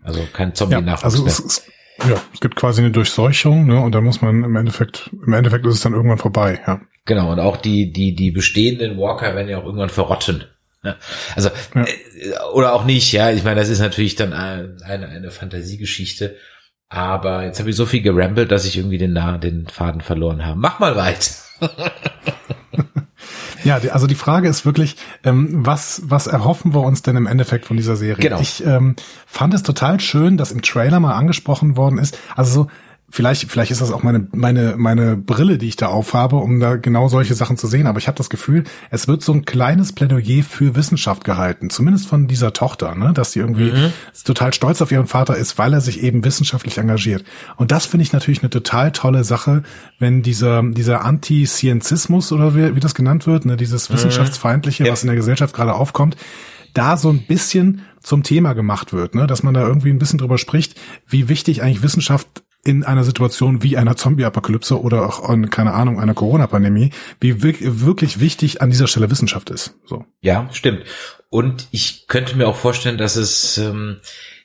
Also 0.03 0.27
kein 0.33 0.53
Zombie-Nachwuchs 0.53 1.01
ja, 1.01 1.05
also 1.05 1.23
mehr. 1.23 1.31
Es, 1.31 1.39
es, 1.39 1.67
ja, 2.07 2.21
es 2.33 2.39
gibt 2.41 2.55
quasi 2.55 2.81
eine 2.81 2.91
Durchseuchung, 2.91 3.65
ne? 3.65 3.79
Und 3.79 3.95
da 3.95 4.01
muss 4.01 4.21
man 4.21 4.43
im 4.43 4.55
Endeffekt, 4.55 5.09
im 5.25 5.33
Endeffekt 5.33 5.65
ist 5.65 5.75
es 5.75 5.81
dann 5.81 5.93
irgendwann 5.93 6.17
vorbei, 6.17 6.61
ja. 6.67 6.81
Genau, 7.05 7.31
und 7.31 7.39
auch 7.39 7.57
die, 7.57 7.91
die, 7.91 8.15
die 8.15 8.31
bestehenden 8.31 8.97
Walker 8.97 9.35
werden 9.35 9.47
ja 9.47 9.59
auch 9.59 9.65
irgendwann 9.65 9.89
verrotten. 9.89 10.43
Ne? 10.85 10.95
Also 11.35 11.49
ja. 11.73 11.83
äh, 11.83 12.39
oder 12.53 12.73
auch 12.73 12.85
nicht, 12.85 13.11
ja. 13.11 13.31
Ich 13.31 13.43
meine, 13.43 13.59
das 13.59 13.69
ist 13.69 13.79
natürlich 13.79 14.15
dann 14.15 14.31
eine, 14.31 14.77
eine 14.85 15.31
Fantasiegeschichte. 15.31 16.37
Aber 16.87 17.43
jetzt 17.43 17.59
habe 17.59 17.71
ich 17.71 17.75
so 17.75 17.85
viel 17.85 18.01
gerambelt, 18.01 18.51
dass 18.51 18.65
ich 18.65 18.77
irgendwie 18.77 18.99
den, 18.99 19.15
den 19.41 19.67
Faden 19.67 20.01
verloren 20.01 20.45
habe. 20.45 20.57
Mach 20.57 20.79
mal 20.79 20.95
weit. 20.95 21.31
Ja, 23.63 23.79
also 23.91 24.05
die 24.05 24.13
Frage 24.13 24.47
ist 24.47 24.63
wirklich, 24.63 24.95
ähm, 25.23 25.65
was, 25.65 26.03
was 26.05 26.27
erhoffen 26.27 26.75
wir 26.75 26.81
uns 26.81 27.01
denn 27.01 27.15
im 27.15 27.25
Endeffekt 27.25 27.65
von 27.65 27.75
dieser 27.75 27.95
Serie? 27.95 28.21
Genau. 28.21 28.39
Ich 28.39 28.63
ähm, 28.63 28.95
fand 29.25 29.55
es 29.55 29.63
total 29.63 29.99
schön, 29.99 30.37
dass 30.37 30.51
im 30.51 30.61
Trailer 30.61 30.99
mal 30.99 31.15
angesprochen 31.15 31.75
worden 31.75 31.97
ist. 31.97 32.15
Also 32.35 32.51
so, 32.51 32.67
vielleicht, 33.09 33.49
vielleicht 33.49 33.71
ist 33.71 33.81
das 33.81 33.91
auch 33.91 34.03
meine, 34.03 34.27
meine, 34.31 34.75
meine 34.77 35.15
Brille, 35.15 35.57
die 35.57 35.67
ich 35.67 35.75
da 35.75 35.87
aufhabe, 35.87 36.37
um 36.37 36.59
da 36.59 36.75
genau 36.75 37.07
solche 37.07 37.33
Sachen 37.33 37.57
zu 37.57 37.67
sehen. 37.67 37.87
Aber 37.87 37.99
ich 37.99 38.07
habe 38.07 38.17
das 38.17 38.29
Gefühl, 38.29 38.63
es 38.89 39.07
wird 39.07 39.23
so 39.23 39.31
ein 39.31 39.45
kleines 39.45 39.93
Plädoyer 39.93 40.43
für 40.43 40.75
Wissenschaft 40.75 41.23
gehalten, 41.23 41.69
zumindest 41.69 42.07
von 42.07 42.27
dieser 42.27 42.53
Tochter, 42.53 42.95
ne? 42.95 43.13
dass 43.13 43.31
sie 43.31 43.39
irgendwie 43.39 43.71
mhm. 43.71 43.93
total 44.23 44.53
stolz 44.53 44.81
auf 44.81 44.91
ihren 44.91 45.07
Vater 45.07 45.37
ist, 45.37 45.57
weil 45.57 45.73
er 45.73 45.81
sich 45.81 46.01
eben 46.01 46.23
wissenschaftlich 46.25 46.77
engagiert. 46.77 47.23
Und 47.57 47.71
das 47.71 47.85
finde 47.85 48.03
ich 48.03 48.13
natürlich 48.13 48.41
eine 48.41 48.49
total 48.49 48.91
tolle 48.91 49.23
Sache, 49.23 49.63
wenn 49.99 50.21
dieser, 50.21 50.63
dieser 50.63 51.05
Anti-Scienzismus 51.05 52.31
oder 52.31 52.55
wie, 52.55 52.75
wie 52.75 52.79
das 52.79 52.95
genannt 52.95 53.27
wird, 53.27 53.45
ne? 53.45 53.55
dieses 53.55 53.89
mhm. 53.89 53.95
Wissenschaftsfeindliche, 53.95 54.85
ja. 54.85 54.91
was 54.91 55.03
in 55.03 55.07
der 55.07 55.15
Gesellschaft 55.15 55.55
gerade 55.55 55.73
aufkommt, 55.73 56.17
da 56.73 56.97
so 56.97 57.09
ein 57.09 57.25
bisschen 57.25 57.81
zum 58.01 58.23
Thema 58.23 58.53
gemacht 58.53 58.93
wird, 58.93 59.15
ne? 59.15 59.27
dass 59.27 59.43
man 59.43 59.53
da 59.53 59.65
irgendwie 59.65 59.89
ein 59.89 59.99
bisschen 59.99 60.19
drüber 60.19 60.37
spricht, 60.37 60.75
wie 61.07 61.29
wichtig 61.29 61.63
eigentlich 61.63 61.81
Wissenschaft 61.81 62.43
in 62.65 62.83
einer 62.83 63.03
Situation 63.03 63.63
wie 63.63 63.77
einer 63.77 63.95
Zombie-Apokalypse 63.95 64.81
oder 64.81 65.05
auch, 65.05 65.29
in, 65.29 65.49
keine 65.49 65.73
Ahnung, 65.73 65.99
einer 65.99 66.15
Corona-Pandemie, 66.15 66.89
wie 67.21 67.43
wirklich 67.43 68.19
wichtig 68.19 68.61
an 68.61 68.71
dieser 68.71 68.87
Stelle 68.87 69.09
Wissenschaft 69.11 69.51
ist. 69.51 69.75
So. 69.85 70.03
Ja, 70.21 70.49
stimmt. 70.51 70.83
Und 71.29 71.67
ich 71.71 72.07
könnte 72.07 72.35
mir 72.35 72.47
auch 72.47 72.55
vorstellen, 72.55 72.97
dass 72.97 73.15
es, 73.15 73.59
ähm, 73.59 73.97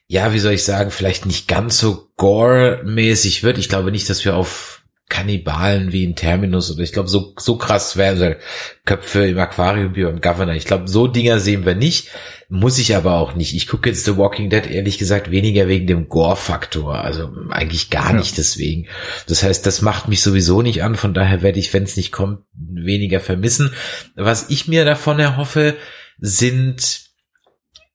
ja, 0.07 0.35
wie 0.35 0.39
soll 0.39 0.53
ich 0.53 0.65
sagen, 0.65 0.91
vielleicht 0.91 1.25
nicht 1.25 1.49
ganz 1.49 1.79
so 1.79 2.09
gore-mäßig 2.17 3.43
wird. 3.43 3.57
Ich 3.57 3.71
glaube 3.71 3.91
nicht, 3.91 4.11
dass 4.11 4.25
wir 4.25 4.37
auf 4.37 4.83
Kannibalen 5.09 5.93
wie 5.93 6.05
in 6.05 6.15
Terminus 6.15 6.71
oder 6.71 6.83
ich 6.83 6.93
glaube, 6.93 7.09
so, 7.09 7.35
so 7.39 7.57
krass 7.57 7.97
wären 7.97 8.37
Köpfe 8.85 9.27
im 9.27 9.39
Aquarium 9.39 9.97
wie 9.97 10.05
beim 10.05 10.21
Governor. 10.21 10.55
Ich 10.55 10.67
glaube, 10.67 10.89
so 10.89 11.07
Dinger 11.07 11.41
sehen 11.41 11.65
wir 11.65 11.75
nicht. 11.75 12.09
Muss 12.53 12.79
ich 12.79 12.97
aber 12.97 13.15
auch 13.15 13.37
nicht. 13.37 13.55
Ich 13.55 13.69
gucke 13.69 13.89
jetzt 13.89 14.05
The 14.05 14.17
Walking 14.17 14.51
Dead 14.51 14.69
ehrlich 14.69 14.99
gesagt 14.99 15.31
weniger 15.31 15.69
wegen 15.69 15.87
dem 15.87 16.09
Gore-Faktor. 16.09 16.97
Also 16.97 17.33
eigentlich 17.51 17.91
gar 17.91 18.11
ja. 18.11 18.19
nicht 18.19 18.37
deswegen. 18.39 18.89
Das 19.29 19.45
heißt, 19.45 19.65
das 19.65 19.83
macht 19.83 20.09
mich 20.09 20.21
sowieso 20.21 20.61
nicht 20.61 20.83
an. 20.83 20.97
Von 20.97 21.15
daher 21.15 21.43
werde 21.43 21.61
ich, 21.61 21.73
wenn 21.73 21.85
es 21.85 21.97
nicht 21.97 22.11
kommt, 22.11 22.41
weniger 22.53 23.21
vermissen. 23.21 23.73
Was 24.17 24.51
ich 24.51 24.67
mir 24.67 24.85
davon 24.85 25.21
erhoffe, 25.21 25.77
sind, 26.19 27.03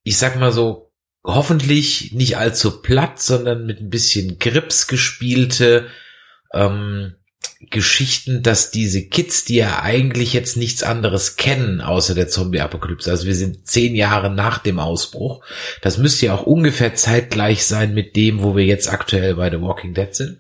ich 0.04 0.18
sag 0.18 0.40
mal 0.40 0.54
so, 0.54 0.94
hoffentlich 1.26 2.14
nicht 2.14 2.38
allzu 2.38 2.82
platt, 2.82 3.22
sondern 3.22 3.66
mit 3.66 3.82
ein 3.82 3.90
bisschen 3.90 4.40
Grips 4.40 4.88
gespielte 4.88 5.88
ähm, 6.54 7.16
Geschichten, 7.70 8.44
dass 8.44 8.72
diese 8.72 9.06
Kids, 9.08 9.46
die 9.46 9.56
ja 9.56 9.82
eigentlich 9.82 10.34
jetzt 10.34 10.58
nichts 10.58 10.84
anderes 10.84 11.36
kennen, 11.36 11.82
außer 11.82 12.14
der 12.14 12.28
Zombie-Apokalypse, 12.28 13.10
also 13.10 13.26
wir 13.26 13.36
sind 13.36 13.68
zehn 13.68 13.96
Jahre 13.96 14.30
nach 14.30 14.60
dem 14.60 14.80
Ausbruch, 14.80 15.44
das 15.82 15.98
müsste 15.98 16.28
ja 16.28 16.36
auch 16.36 16.44
ungefähr 16.44 16.96
zeitgleich 16.96 17.66
sein 17.66 17.94
mit 17.94 18.16
dem, 18.16 18.44
wo 18.44 18.56
wir 18.56 18.66
jetzt 18.66 18.92
aktuell 18.92 19.36
bei 19.36 19.50
The 19.50 19.62
Walking 19.62 19.94
Dead 19.94 20.14
sind. 20.14 20.40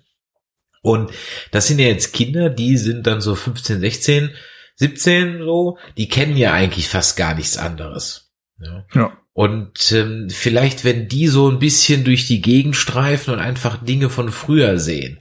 Und 0.81 1.11
das 1.51 1.67
sind 1.67 1.79
ja 1.79 1.87
jetzt 1.87 2.13
Kinder, 2.13 2.49
die 2.49 2.77
sind 2.77 3.07
dann 3.07 3.19
so 3.19 3.33
15, 3.33 3.79
16, 3.79 4.31
17 4.75 5.39
so, 5.39 5.77
die 5.97 6.07
kennen 6.07 6.37
ja 6.37 6.53
eigentlich 6.53 6.87
fast 6.87 7.17
gar 7.17 7.33
nichts 7.33 7.57
anderes. 7.57 8.31
Ja. 8.59 8.85
ja. 8.93 9.17
Und 9.33 9.91
ähm, 9.91 10.29
vielleicht, 10.29 10.85
wenn 10.85 11.07
die 11.07 11.27
so 11.27 11.49
ein 11.49 11.59
bisschen 11.59 12.03
durch 12.03 12.27
die 12.27 12.41
Gegend 12.41 12.75
streifen 12.75 13.33
und 13.33 13.39
einfach 13.39 13.83
Dinge 13.83 14.09
von 14.09 14.31
früher 14.31 14.79
sehen, 14.79 15.19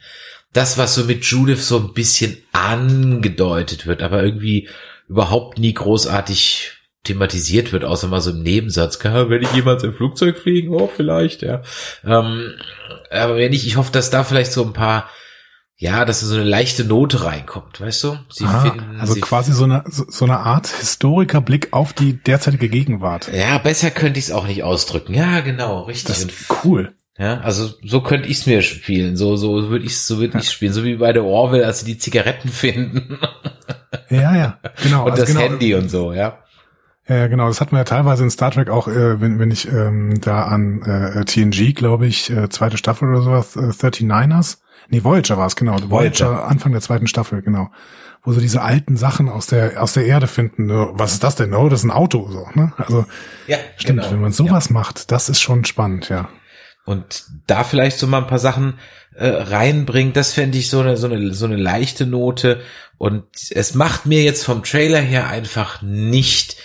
das, 0.54 0.78
was 0.78 0.94
so 0.94 1.04
mit 1.04 1.24
Judith 1.24 1.66
so 1.66 1.78
ein 1.78 1.92
bisschen 1.92 2.38
angedeutet 2.52 3.86
wird, 3.86 4.02
aber 4.02 4.22
irgendwie 4.22 4.68
überhaupt 5.08 5.58
nie 5.58 5.74
großartig 5.74 6.72
thematisiert 7.02 7.72
wird, 7.72 7.84
außer 7.84 8.08
mal 8.08 8.20
so 8.20 8.30
im 8.30 8.42
Nebensatz. 8.42 8.98
Wenn 9.02 9.42
ich 9.42 9.52
jemals 9.52 9.82
im 9.84 9.92
Flugzeug 9.92 10.38
fliegen? 10.38 10.70
Oh, 10.70 10.88
vielleicht, 10.94 11.42
ja. 11.42 11.60
Ähm, 12.04 12.54
aber 13.10 13.36
wenn 13.36 13.52
ich, 13.52 13.66
ich 13.66 13.76
hoffe, 13.76 13.92
dass 13.92 14.10
da 14.10 14.24
vielleicht 14.24 14.52
so 14.52 14.64
ein 14.64 14.72
paar, 14.72 15.10
ja, 15.76 16.04
dass 16.04 16.20
so 16.20 16.34
eine 16.34 16.44
leichte 16.44 16.84
Note 16.84 17.24
reinkommt, 17.24 17.80
weißt 17.80 18.04
du? 18.04 18.18
Sie 18.30 18.44
ah, 18.44 18.60
finden, 18.62 19.00
also 19.00 19.14
quasi 19.16 19.52
so 19.52 19.64
eine, 19.64 19.84
so 19.86 20.24
eine 20.24 20.38
Art 20.38 20.68
Historikerblick 20.68 21.72
auf 21.72 21.92
die 21.92 22.14
derzeitige 22.14 22.70
Gegenwart. 22.70 23.30
Ja, 23.34 23.58
besser 23.58 23.90
könnte 23.90 24.18
ich 24.18 24.26
es 24.26 24.32
auch 24.32 24.46
nicht 24.46 24.62
ausdrücken. 24.62 25.12
Ja, 25.14 25.40
genau, 25.40 25.82
richtig. 25.82 26.14
Das 26.14 26.24
ist 26.24 26.46
cool. 26.64 26.94
Ja, 27.16 27.40
also 27.40 27.70
so 27.84 28.00
könnte 28.00 28.28
ich 28.28 28.38
es 28.38 28.46
mir 28.46 28.62
spielen. 28.62 29.16
So, 29.16 29.36
so 29.36 29.68
würde 29.70 29.84
ich 29.84 29.98
so 30.00 30.18
würde 30.18 30.38
ich 30.38 30.50
spielen. 30.50 30.72
So 30.72 30.82
wie 30.82 30.96
bei 30.96 31.12
der 31.12 31.24
Orwell, 31.24 31.64
als 31.64 31.80
sie 31.80 31.86
die 31.86 31.98
Zigaretten 31.98 32.48
finden. 32.48 33.18
Ja, 34.10 34.36
ja, 34.36 34.58
genau. 34.82 35.04
und 35.04 35.12
also 35.12 35.22
das 35.22 35.32
genau, 35.32 35.40
Handy 35.42 35.74
und 35.74 35.88
so, 35.88 36.12
ja. 36.12 36.38
Ja, 37.06 37.26
genau. 37.28 37.46
Das 37.46 37.60
hatten 37.60 37.72
wir 37.72 37.78
ja 37.78 37.84
teilweise 37.84 38.24
in 38.24 38.30
Star 38.30 38.50
Trek 38.50 38.68
auch, 38.68 38.88
äh, 38.88 39.20
wenn, 39.20 39.38
wenn 39.38 39.50
ich 39.50 39.68
ähm, 39.70 40.20
da 40.20 40.44
an 40.44 40.82
äh, 40.82 41.24
TNG, 41.24 41.74
glaube 41.74 42.06
ich, 42.06 42.30
äh, 42.30 42.48
zweite 42.48 42.78
Staffel 42.78 43.08
oder 43.08 43.22
sowas, 43.22 43.56
äh, 43.56 43.70
39ers. 43.70 44.58
Nee, 44.88 45.04
Voyager 45.04 45.36
war 45.36 45.46
es, 45.46 45.54
genau. 45.54 45.74
Voyager. 45.74 45.90
Voyager, 45.90 46.48
Anfang 46.48 46.72
der 46.72 46.80
zweiten 46.80 47.06
Staffel, 47.06 47.42
genau. 47.42 47.70
Wo 48.22 48.32
so 48.32 48.40
diese 48.40 48.62
alten 48.62 48.96
Sachen 48.96 49.28
aus 49.28 49.46
der 49.46 49.82
aus 49.82 49.92
der 49.92 50.06
Erde 50.06 50.26
finden. 50.26 50.70
Was 50.70 51.12
ist 51.12 51.22
das 51.22 51.36
denn? 51.36 51.52
Oh, 51.54 51.68
das 51.68 51.80
ist 51.80 51.84
ein 51.84 51.90
Auto, 51.90 52.26
so. 52.30 52.48
Ne? 52.54 52.72
Also 52.78 53.04
ja, 53.46 53.58
stimmt. 53.76 54.00
Genau. 54.00 54.12
Wenn 54.12 54.20
man 54.22 54.32
sowas 54.32 54.68
ja. 54.70 54.72
macht, 54.72 55.12
das 55.12 55.28
ist 55.28 55.40
schon 55.40 55.64
spannend, 55.66 56.08
ja 56.08 56.28
und 56.84 57.24
da 57.46 57.64
vielleicht 57.64 57.98
so 57.98 58.06
mal 58.06 58.18
ein 58.18 58.26
paar 58.26 58.38
Sachen 58.38 58.78
äh, 59.14 59.28
reinbringt, 59.28 60.16
das 60.16 60.32
fände 60.32 60.58
ich 60.58 60.68
so 60.68 60.80
eine, 60.80 60.96
so 60.96 61.06
eine, 61.06 61.32
so 61.32 61.46
eine 61.46 61.56
leichte 61.56 62.06
Note. 62.06 62.60
Und 62.98 63.24
es 63.50 63.74
macht 63.74 64.06
mir 64.06 64.22
jetzt 64.22 64.44
vom 64.44 64.62
Trailer 64.62 65.00
her 65.00 65.28
einfach 65.28 65.82
nicht 65.82 66.56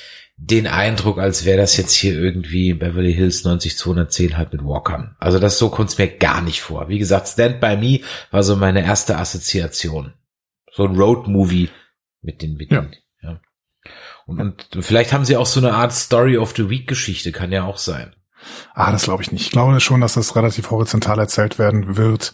den 0.41 0.67
Eindruck, 0.67 1.19
als 1.19 1.43
wäre 1.43 1.57
das 1.57 1.75
jetzt 1.75 1.93
hier 1.93 2.13
irgendwie 2.13 2.73
Beverly 2.73 3.13
Hills 3.13 3.43
90210 3.43 4.37
halt 4.37 4.53
mit 4.53 4.63
Walkern. 4.63 5.15
Also 5.19 5.37
das 5.37 5.57
so 5.57 5.69
kommt 5.69 5.89
es 5.89 5.97
mir 5.97 6.07
gar 6.07 6.41
nicht 6.41 6.61
vor. 6.61 6.87
Wie 6.87 6.99
gesagt, 6.99 7.27
Stand 7.27 7.59
By 7.59 7.75
Me 7.75 8.01
war 8.31 8.43
so 8.43 8.55
meine 8.55 8.83
erste 8.83 9.17
Assoziation. 9.17 10.13
So 10.71 10.85
ein 10.85 10.95
Road-Movie 10.95 11.69
mit 12.21 12.41
den, 12.41 12.55
mit 12.55 12.71
ja. 12.71 12.81
den, 12.81 12.95
ja. 13.21 13.41
Und, 14.25 14.39
und 14.39 14.67
vielleicht 14.79 15.11
haben 15.11 15.25
sie 15.25 15.35
auch 15.35 15.45
so 15.45 15.59
eine 15.59 15.73
Art 15.73 15.91
Story 15.91 16.37
of 16.37 16.53
the 16.55 16.69
Week 16.69 16.87
Geschichte, 16.87 17.31
kann 17.31 17.51
ja 17.51 17.63
auch 17.63 17.77
sein. 17.77 18.15
Ah, 18.73 18.91
das 18.91 19.03
glaube 19.03 19.23
ich 19.23 19.31
nicht. 19.31 19.43
Ich 19.43 19.51
glaube 19.51 19.79
schon, 19.79 20.01
dass 20.01 20.13
das 20.13 20.35
relativ 20.35 20.71
horizontal 20.71 21.19
erzählt 21.19 21.59
werden 21.59 21.97
wird. 21.97 22.33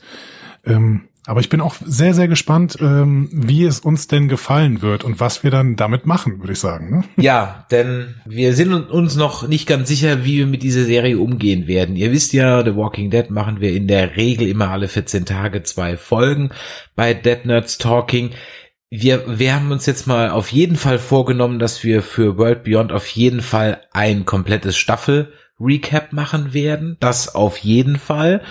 Ähm, 0.65 1.07
aber 1.27 1.39
ich 1.39 1.49
bin 1.49 1.61
auch 1.61 1.75
sehr, 1.83 2.13
sehr 2.13 2.27
gespannt, 2.27 2.77
ähm, 2.79 3.29
wie 3.31 3.63
es 3.65 3.79
uns 3.79 4.07
denn 4.07 4.27
gefallen 4.27 4.83
wird 4.83 5.03
und 5.03 5.19
was 5.19 5.43
wir 5.43 5.49
dann 5.49 5.75
damit 5.75 6.05
machen, 6.05 6.39
würde 6.39 6.53
ich 6.53 6.59
sagen. 6.59 6.97
Ne? 6.97 7.03
Ja, 7.17 7.65
denn 7.71 8.15
wir 8.25 8.53
sind 8.53 8.71
uns 8.73 9.15
noch 9.15 9.47
nicht 9.47 9.67
ganz 9.67 9.87
sicher, 9.87 10.23
wie 10.23 10.37
wir 10.37 10.45
mit 10.45 10.61
dieser 10.61 10.83
Serie 10.83 11.17
umgehen 11.17 11.67
werden. 11.67 11.95
Ihr 11.95 12.11
wisst 12.11 12.33
ja, 12.33 12.63
The 12.63 12.75
Walking 12.75 13.09
Dead 13.09 13.31
machen 13.31 13.59
wir 13.59 13.73
in 13.73 13.87
der 13.87 14.15
Regel 14.15 14.47
immer 14.47 14.69
alle 14.69 14.87
14 14.87 15.25
Tage 15.25 15.63
zwei 15.63 15.97
Folgen 15.97 16.51
bei 16.95 17.15
Dead 17.15 17.43
Nerds 17.45 17.79
Talking. 17.79 18.31
Wir, 18.91 19.39
wir 19.39 19.55
haben 19.55 19.71
uns 19.71 19.87
jetzt 19.87 20.05
mal 20.05 20.29
auf 20.29 20.51
jeden 20.51 20.75
Fall 20.75 20.99
vorgenommen, 20.99 21.57
dass 21.57 21.83
wir 21.83 22.03
für 22.03 22.37
World 22.37 22.63
Beyond 22.63 22.91
auf 22.91 23.07
jeden 23.07 23.41
Fall 23.41 23.81
ein 23.91 24.25
komplettes 24.25 24.77
Staffel 24.77 25.33
Recap 25.59 26.13
machen 26.13 26.53
werden. 26.53 26.97
Das 26.99 27.33
auf 27.33 27.57
jeden 27.57 27.97
Fall. 27.97 28.41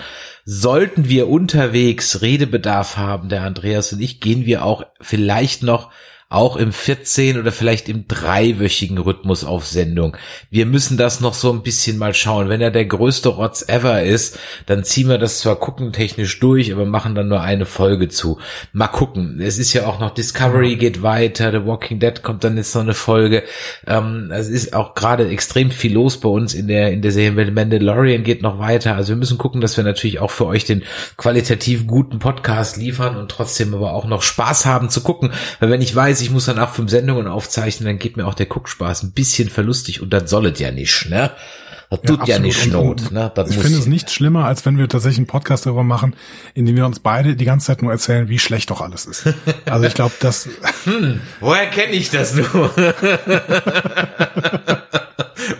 Sollten 0.43 1.09
wir 1.09 1.27
unterwegs 1.29 2.21
Redebedarf 2.21 2.97
haben, 2.97 3.29
der 3.29 3.43
Andreas 3.43 3.93
und 3.93 4.01
ich, 4.01 4.19
gehen 4.19 4.45
wir 4.45 4.63
auch 4.63 4.85
vielleicht 5.01 5.63
noch 5.63 5.91
auch 6.27 6.55
im 6.55 6.73
14 6.73 7.39
oder 7.39 7.51
vielleicht 7.51 7.87
im 7.87 8.07
dreiwöchigen 8.07 8.97
Rhythmus 8.97 9.43
auf 9.43 9.67
Sendung. 9.67 10.17
Wir 10.49 10.65
müssen 10.65 10.97
das 10.97 11.19
noch 11.21 11.35
so 11.35 11.53
ein 11.53 11.61
bisschen 11.61 11.99
mal 11.99 12.15
schauen. 12.15 12.49
Wenn 12.49 12.61
er 12.61 12.71
der 12.71 12.85
größte 12.85 13.29
Rotz 13.29 13.63
ever 13.67 14.01
ist, 14.01 14.39
dann 14.65 14.83
ziehen 14.83 15.07
wir 15.07 15.19
das 15.19 15.39
zwar 15.39 15.55
guckentechnisch 15.55 16.39
durch, 16.39 16.73
aber 16.73 16.85
machen 16.85 17.13
dann 17.13 17.27
nur 17.27 17.41
eine 17.41 17.67
Folge 17.67 18.09
zu. 18.09 18.39
Mal 18.73 18.87
gucken. 18.87 19.39
Es 19.39 19.59
ist 19.59 19.73
ja 19.73 19.85
auch 19.85 19.99
noch 19.99 20.15
Discovery 20.15 20.77
geht 20.77 21.03
weiter, 21.03 21.51
The 21.51 21.65
Walking 21.65 21.99
Dead 21.99 22.23
kommt 22.23 22.43
dann 22.43 22.57
jetzt 22.57 22.73
noch 22.73 22.81
eine 22.81 22.95
Folge. 22.95 23.43
Ähm, 23.85 24.31
es 24.33 24.49
ist 24.49 24.73
auch 24.73 24.95
gerade 24.95 25.29
extrem 25.29 25.69
viel 25.69 25.93
los 25.93 26.19
bei 26.19 26.29
uns 26.29 26.55
in 26.55 26.67
der, 26.67 26.91
in 26.91 27.03
der 27.03 27.11
Serie. 27.11 27.51
Mandalorian 27.51 28.23
geht 28.23 28.41
noch 28.41 28.57
weiter. 28.57 28.95
Also 28.95 29.09
wir 29.09 29.17
müssen 29.17 29.37
gucken, 29.37 29.61
dass 29.61 29.77
wir 29.77 29.83
natürlich 29.83 30.19
auch 30.19 30.31
für 30.31 30.47
euch 30.47 30.65
den 30.65 30.83
qualitativ 31.17 31.85
guten 31.85 32.17
Podcast 32.17 32.77
liefern 32.77 33.15
und 33.15 33.29
trotzdem 33.29 33.75
aber 33.75 33.93
auch 33.93 34.05
noch 34.05 34.23
Spaß 34.23 34.65
haben 34.65 34.89
zu 34.89 35.01
gucken. 35.01 35.31
Weil 35.59 35.69
wenn 35.69 35.81
ich 35.81 35.95
weiß, 35.95 36.14
weiß, 36.15 36.21
ich 36.21 36.31
muss 36.31 36.45
dann 36.45 36.59
auch 36.59 36.69
fünf 36.69 36.91
Sendungen 36.91 37.27
aufzeichnen, 37.27 37.87
dann 37.87 37.99
geht 37.99 38.15
mir 38.15 38.25
auch 38.25 38.33
der 38.33 38.45
Guckspaß 38.45 39.03
ein 39.03 39.11
bisschen 39.11 39.49
verlustig 39.49 40.01
und 40.01 40.11
dann 40.11 40.27
soll 40.27 40.45
es 40.47 40.59
ja 40.59 40.71
nicht, 40.71 41.09
ne? 41.09 41.31
Das 41.89 42.01
tut 42.01 42.27
ja, 42.27 42.35
ja 42.35 42.41
nicht 42.41 42.71
Not. 42.71 43.11
Ne? 43.11 43.31
Das 43.35 43.51
ich 43.51 43.57
finde 43.57 43.77
es 43.77 43.85
nicht 43.85 44.09
schlimmer, 44.09 44.45
als 44.45 44.65
wenn 44.65 44.77
wir 44.77 44.89
tatsächlich 44.89 45.19
einen 45.19 45.27
Podcast 45.27 45.67
darüber 45.67 45.83
machen, 45.83 46.15
in 46.55 46.65
dem 46.65 46.75
wir 46.75 46.85
uns 46.85 46.99
beide 46.99 47.35
die 47.35 47.45
ganze 47.45 47.67
Zeit 47.67 47.83
nur 47.83 47.91
erzählen, 47.91 48.27
wie 48.27 48.39
schlecht 48.39 48.71
doch 48.71 48.81
alles 48.81 49.05
ist. 49.05 49.25
Also 49.65 49.85
ich 49.85 49.93
glaube, 49.93 50.13
das. 50.19 50.49
Hm, 50.85 51.21
woher 51.39 51.67
kenne 51.67 51.93
ich 51.93 52.09
das 52.09 52.35
nur? 52.35 52.71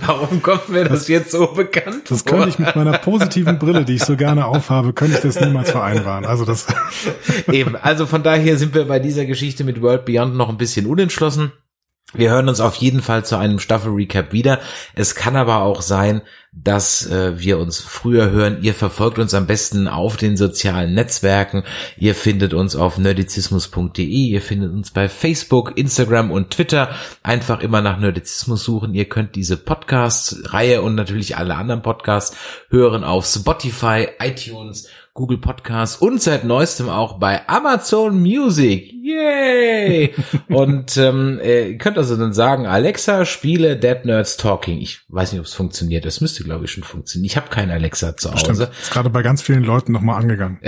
Warum 0.07 0.41
kommt 0.41 0.69
mir 0.69 0.83
das, 0.83 0.99
das, 0.99 1.07
jetzt 1.07 1.31
so 1.31 1.47
bekannt 1.47 2.09
Das 2.09 2.25
könnte 2.25 2.49
ich 2.49 2.59
mit 2.59 2.75
meiner 2.75 2.97
positiven 2.97 3.59
Brille, 3.59 3.85
die 3.85 3.95
ich 3.95 4.03
so 4.03 4.15
gerne 4.15 4.45
aufhabe, 4.45 4.93
könnte 4.93 5.15
ich 5.15 5.21
das 5.21 5.39
niemals 5.39 5.71
vereinbaren. 5.71 6.25
Also 6.25 6.45
das. 6.45 6.67
Eben. 7.51 7.75
Also 7.75 8.05
von 8.05 8.23
daher 8.23 8.57
sind 8.57 8.73
wir 8.73 8.85
bei 8.85 8.99
dieser 8.99 9.25
Geschichte 9.25 9.63
mit 9.63 9.81
World 9.81 10.05
Beyond 10.05 10.35
noch 10.35 10.49
ein 10.49 10.57
bisschen 10.57 10.85
unentschlossen. 10.85 11.51
Wir 12.13 12.29
hören 12.29 12.47
uns 12.47 12.59
auf 12.59 12.75
jeden 12.75 13.01
Fall 13.01 13.25
zu 13.25 13.35
einem 13.35 13.59
Staffel-Recap 13.59 14.31
wieder. 14.31 14.59
Es 14.93 15.15
kann 15.15 15.35
aber 15.35 15.61
auch 15.61 15.81
sein, 15.81 16.21
dass 16.53 17.05
äh, 17.07 17.39
wir 17.39 17.57
uns 17.59 17.81
früher 17.81 18.29
hören. 18.29 18.59
Ihr 18.61 18.73
verfolgt 18.73 19.19
uns 19.19 19.33
am 19.33 19.47
besten 19.47 19.87
auf 19.87 20.15
den 20.15 20.37
sozialen 20.37 20.93
Netzwerken. 20.93 21.63
Ihr 21.97 22.15
findet 22.15 22.53
uns 22.53 22.75
auf 22.75 22.97
nerdizismus.de. 22.97 24.05
Ihr 24.05 24.41
findet 24.41 24.71
uns 24.71 24.91
bei 24.91 25.09
Facebook, 25.09 25.77
Instagram 25.77 26.31
und 26.31 26.51
Twitter. 26.51 26.89
Einfach 27.23 27.59
immer 27.59 27.81
nach 27.81 27.99
Nerdizismus 27.99 28.63
suchen. 28.63 28.93
Ihr 28.93 29.09
könnt 29.09 29.35
diese 29.35 29.57
Podcast-Reihe 29.57 30.81
und 30.81 30.95
natürlich 30.95 31.35
alle 31.35 31.55
anderen 31.55 31.81
Podcasts 31.81 32.37
hören 32.69 33.03
auf 33.03 33.25
Spotify, 33.25 34.07
iTunes 34.19 34.87
Google 35.15 35.37
Podcasts 35.37 35.95
und 35.95 36.21
seit 36.21 36.43
neuestem 36.43 36.89
auch 36.89 37.19
bei 37.19 37.47
Amazon 37.47 38.21
Music. 38.21 38.91
Yay! 38.91 40.13
und 40.49 40.97
ähm, 40.97 41.39
äh, 41.41 41.69
ihr 41.69 41.77
könnt 41.77 41.97
also 41.97 42.17
dann 42.17 42.33
sagen, 42.33 42.67
Alexa, 42.67 43.23
spiele 43.23 43.77
Dead 43.77 44.03
Nerds 44.03 44.35
Talking. 44.35 44.79
Ich 44.79 45.05
weiß 45.07 45.31
nicht, 45.31 45.39
ob 45.39 45.45
es 45.45 45.53
funktioniert. 45.53 46.03
Das 46.03 46.19
müsste, 46.19 46.43
glaube 46.43 46.65
ich, 46.65 46.71
schon 46.71 46.83
funktionieren. 46.83 47.27
Ich 47.27 47.37
habe 47.37 47.47
keine 47.47 47.71
Alexa 47.71 48.17
zu 48.17 48.29
Hause. 48.29 48.39
Stimmt. 48.41 48.59
Ist 48.59 48.91
gerade 48.91 49.09
bei 49.09 49.21
ganz 49.21 49.41
vielen 49.41 49.63
Leuten 49.63 49.93
nochmal 49.93 50.21
angegangen. 50.21 50.59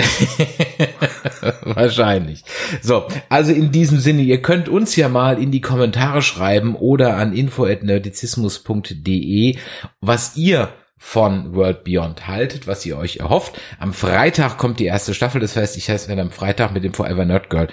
Wahrscheinlich. 1.63 2.45
So, 2.81 3.05
also 3.27 3.51
in 3.51 3.73
diesem 3.73 3.99
Sinne, 3.99 4.21
ihr 4.21 4.41
könnt 4.41 4.69
uns 4.69 4.95
ja 4.95 5.09
mal 5.09 5.43
in 5.43 5.51
die 5.51 5.59
Kommentare 5.59 6.21
schreiben 6.21 6.77
oder 6.77 7.17
an 7.17 7.33
info@nerdizismus.de, 7.33 9.57
was 9.99 10.37
ihr 10.37 10.69
von 10.97 11.55
World 11.55 11.83
Beyond 11.83 12.27
haltet, 12.27 12.67
was 12.67 12.85
ihr 12.85 12.97
euch 12.97 13.17
erhofft. 13.17 13.59
Am 13.79 13.93
Freitag 13.93 14.57
kommt 14.57 14.79
die 14.79 14.85
erste 14.85 15.13
Staffel, 15.13 15.39
das 15.41 15.55
heißt, 15.55 15.77
ich 15.77 15.89
heiße, 15.89 16.09
wenn 16.09 16.19
am 16.19 16.31
Freitag 16.31 16.73
mit 16.73 16.83
dem 16.83 16.93
Forever 16.93 17.25
Nerd 17.25 17.49
Girl 17.49 17.67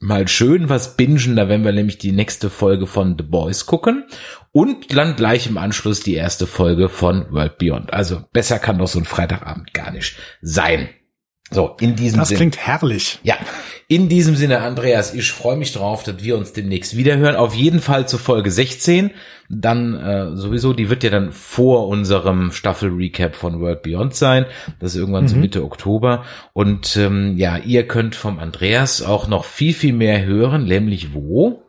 mal 0.00 0.26
schön 0.28 0.68
was 0.70 0.96
bingen, 0.96 1.36
da 1.36 1.48
werden 1.48 1.64
wir 1.64 1.72
nämlich 1.72 1.98
die 1.98 2.12
nächste 2.12 2.48
Folge 2.48 2.86
von 2.86 3.16
The 3.18 3.24
Boys 3.24 3.66
gucken 3.66 4.06
und 4.50 4.96
dann 4.96 5.14
gleich 5.14 5.46
im 5.46 5.58
Anschluss 5.58 6.00
die 6.00 6.14
erste 6.14 6.46
Folge 6.46 6.88
von 6.88 7.30
World 7.30 7.58
Beyond. 7.58 7.92
Also 7.92 8.24
besser 8.32 8.58
kann 8.58 8.78
doch 8.78 8.88
so 8.88 8.98
ein 8.98 9.04
Freitagabend 9.04 9.74
gar 9.74 9.90
nicht 9.90 10.16
sein. 10.40 10.88
So, 11.50 11.76
in 11.80 11.96
diesem 11.96 12.20
Das 12.20 12.28
Sinn, 12.28 12.38
klingt 12.38 12.58
herrlich. 12.58 13.18
Ja, 13.22 13.36
in 13.90 14.08
diesem 14.08 14.36
Sinne, 14.36 14.60
Andreas, 14.60 15.14
ich 15.14 15.32
freue 15.32 15.56
mich 15.56 15.72
drauf, 15.72 16.04
dass 16.04 16.22
wir 16.22 16.38
uns 16.38 16.52
demnächst 16.52 16.96
wiederhören. 16.96 17.34
Auf 17.34 17.56
jeden 17.56 17.80
Fall 17.80 18.06
zur 18.06 18.20
Folge 18.20 18.52
16. 18.52 19.10
Dann 19.48 19.96
äh, 19.96 20.36
sowieso, 20.36 20.72
die 20.72 20.88
wird 20.88 21.02
ja 21.02 21.10
dann 21.10 21.32
vor 21.32 21.88
unserem 21.88 22.52
Staffel-Recap 22.52 23.34
von 23.34 23.60
World 23.60 23.82
Beyond 23.82 24.14
sein. 24.14 24.46
Das 24.78 24.92
ist 24.92 25.00
irgendwann 25.00 25.24
mhm. 25.24 25.28
so 25.28 25.36
Mitte 25.38 25.64
Oktober. 25.64 26.24
Und 26.52 26.96
ähm, 26.98 27.36
ja, 27.36 27.56
ihr 27.56 27.88
könnt 27.88 28.14
vom 28.14 28.38
Andreas 28.38 29.02
auch 29.02 29.26
noch 29.26 29.44
viel, 29.44 29.74
viel 29.74 29.92
mehr 29.92 30.24
hören, 30.24 30.66
nämlich 30.66 31.12
wo? 31.12 31.60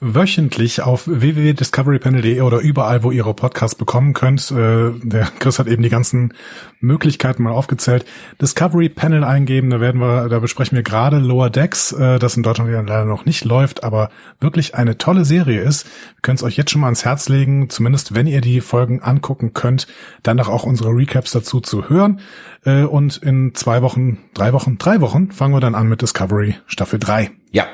Wöchentlich 0.00 0.80
auf 0.80 1.06
www.discoverypanel.de 1.06 2.40
oder 2.40 2.58
überall, 2.60 3.02
wo 3.02 3.10
ihr 3.10 3.24
eure 3.24 3.34
Podcasts 3.34 3.74
bekommen 3.74 4.14
könnt. 4.14 4.50
Äh, 4.50 4.92
der 5.02 5.28
Chris 5.38 5.58
hat 5.58 5.66
eben 5.66 5.82
die 5.82 5.90
ganzen 5.90 6.32
Möglichkeiten 6.80 7.42
mal 7.42 7.52
aufgezählt. 7.52 8.06
Discovery 8.40 8.88
Panel 8.88 9.24
eingeben, 9.24 9.68
da 9.68 9.78
werden 9.78 10.00
wir, 10.00 10.30
da 10.30 10.38
besprechen 10.38 10.74
wir 10.76 10.82
gerade 10.82 11.18
Lower 11.18 11.50
Decks, 11.50 11.92
äh, 11.92 12.18
das 12.18 12.36
in 12.36 12.42
Deutschland 12.42 12.70
leider 12.70 13.04
noch 13.04 13.26
nicht 13.26 13.44
läuft, 13.44 13.84
aber 13.84 14.08
wirklich 14.40 14.74
eine 14.74 14.96
tolle 14.96 15.26
Serie 15.26 15.60
ist. 15.60 15.84
Wir 15.84 16.22
können 16.22 16.36
es 16.36 16.42
euch 16.42 16.56
jetzt 16.56 16.70
schon 16.70 16.80
mal 16.80 16.86
ans 16.86 17.04
Herz 17.04 17.28
legen, 17.28 17.68
zumindest 17.68 18.14
wenn 18.14 18.26
ihr 18.26 18.40
die 18.40 18.62
Folgen 18.62 19.02
angucken 19.02 19.52
könnt, 19.52 19.86
dann 20.22 20.40
auch 20.40 20.64
unsere 20.64 20.90
Recaps 20.90 21.32
dazu 21.32 21.60
zu 21.60 21.90
hören. 21.90 22.20
Äh, 22.64 22.84
und 22.84 23.18
in 23.18 23.54
zwei 23.54 23.82
Wochen, 23.82 24.18
drei 24.32 24.54
Wochen, 24.54 24.78
drei 24.78 25.02
Wochen 25.02 25.30
fangen 25.30 25.52
wir 25.52 25.60
dann 25.60 25.74
an 25.74 25.88
mit 25.88 26.00
Discovery 26.00 26.56
Staffel 26.66 26.98
3. 26.98 27.30
Ja, 27.52 27.66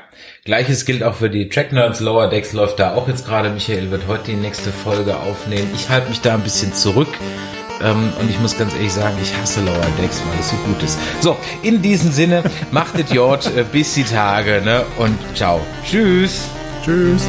gleiches 0.44 0.86
gilt 0.86 1.02
auch 1.02 1.14
für 1.14 1.28
die 1.28 1.48
Track 1.48 1.72
Nerds. 1.72 2.00
Lower 2.00 2.28
Decks 2.28 2.52
läuft 2.52 2.78
da 2.78 2.94
auch 2.94 3.08
jetzt 3.08 3.26
gerade. 3.26 3.50
Michael 3.50 3.90
wird 3.90 4.06
heute 4.08 4.30
die 4.30 4.36
nächste 4.36 4.70
Folge 4.70 5.16
aufnehmen. 5.16 5.70
Ich 5.74 5.90
halte 5.90 6.08
mich 6.08 6.20
da 6.20 6.34
ein 6.34 6.42
bisschen 6.42 6.72
zurück. 6.72 7.08
Ähm, 7.82 8.10
und 8.18 8.30
ich 8.30 8.40
muss 8.40 8.56
ganz 8.56 8.74
ehrlich 8.74 8.92
sagen, 8.92 9.16
ich 9.22 9.36
hasse 9.36 9.60
Lower 9.60 9.86
Decks, 10.00 10.22
weil 10.30 10.40
es 10.40 10.50
so 10.50 10.56
gut 10.56 10.82
ist. 10.82 10.98
So, 11.20 11.36
in 11.62 11.82
diesem 11.82 12.10
Sinne, 12.10 12.42
macht 12.70 12.98
es 12.98 13.12
Jord, 13.12 13.50
äh, 13.54 13.64
bis 13.70 13.92
die 13.94 14.04
Tage, 14.04 14.62
ne? 14.64 14.84
Und 14.96 15.18
ciao. 15.34 15.60
Tschüss. 15.84 16.48
Tschüss. 16.82 17.28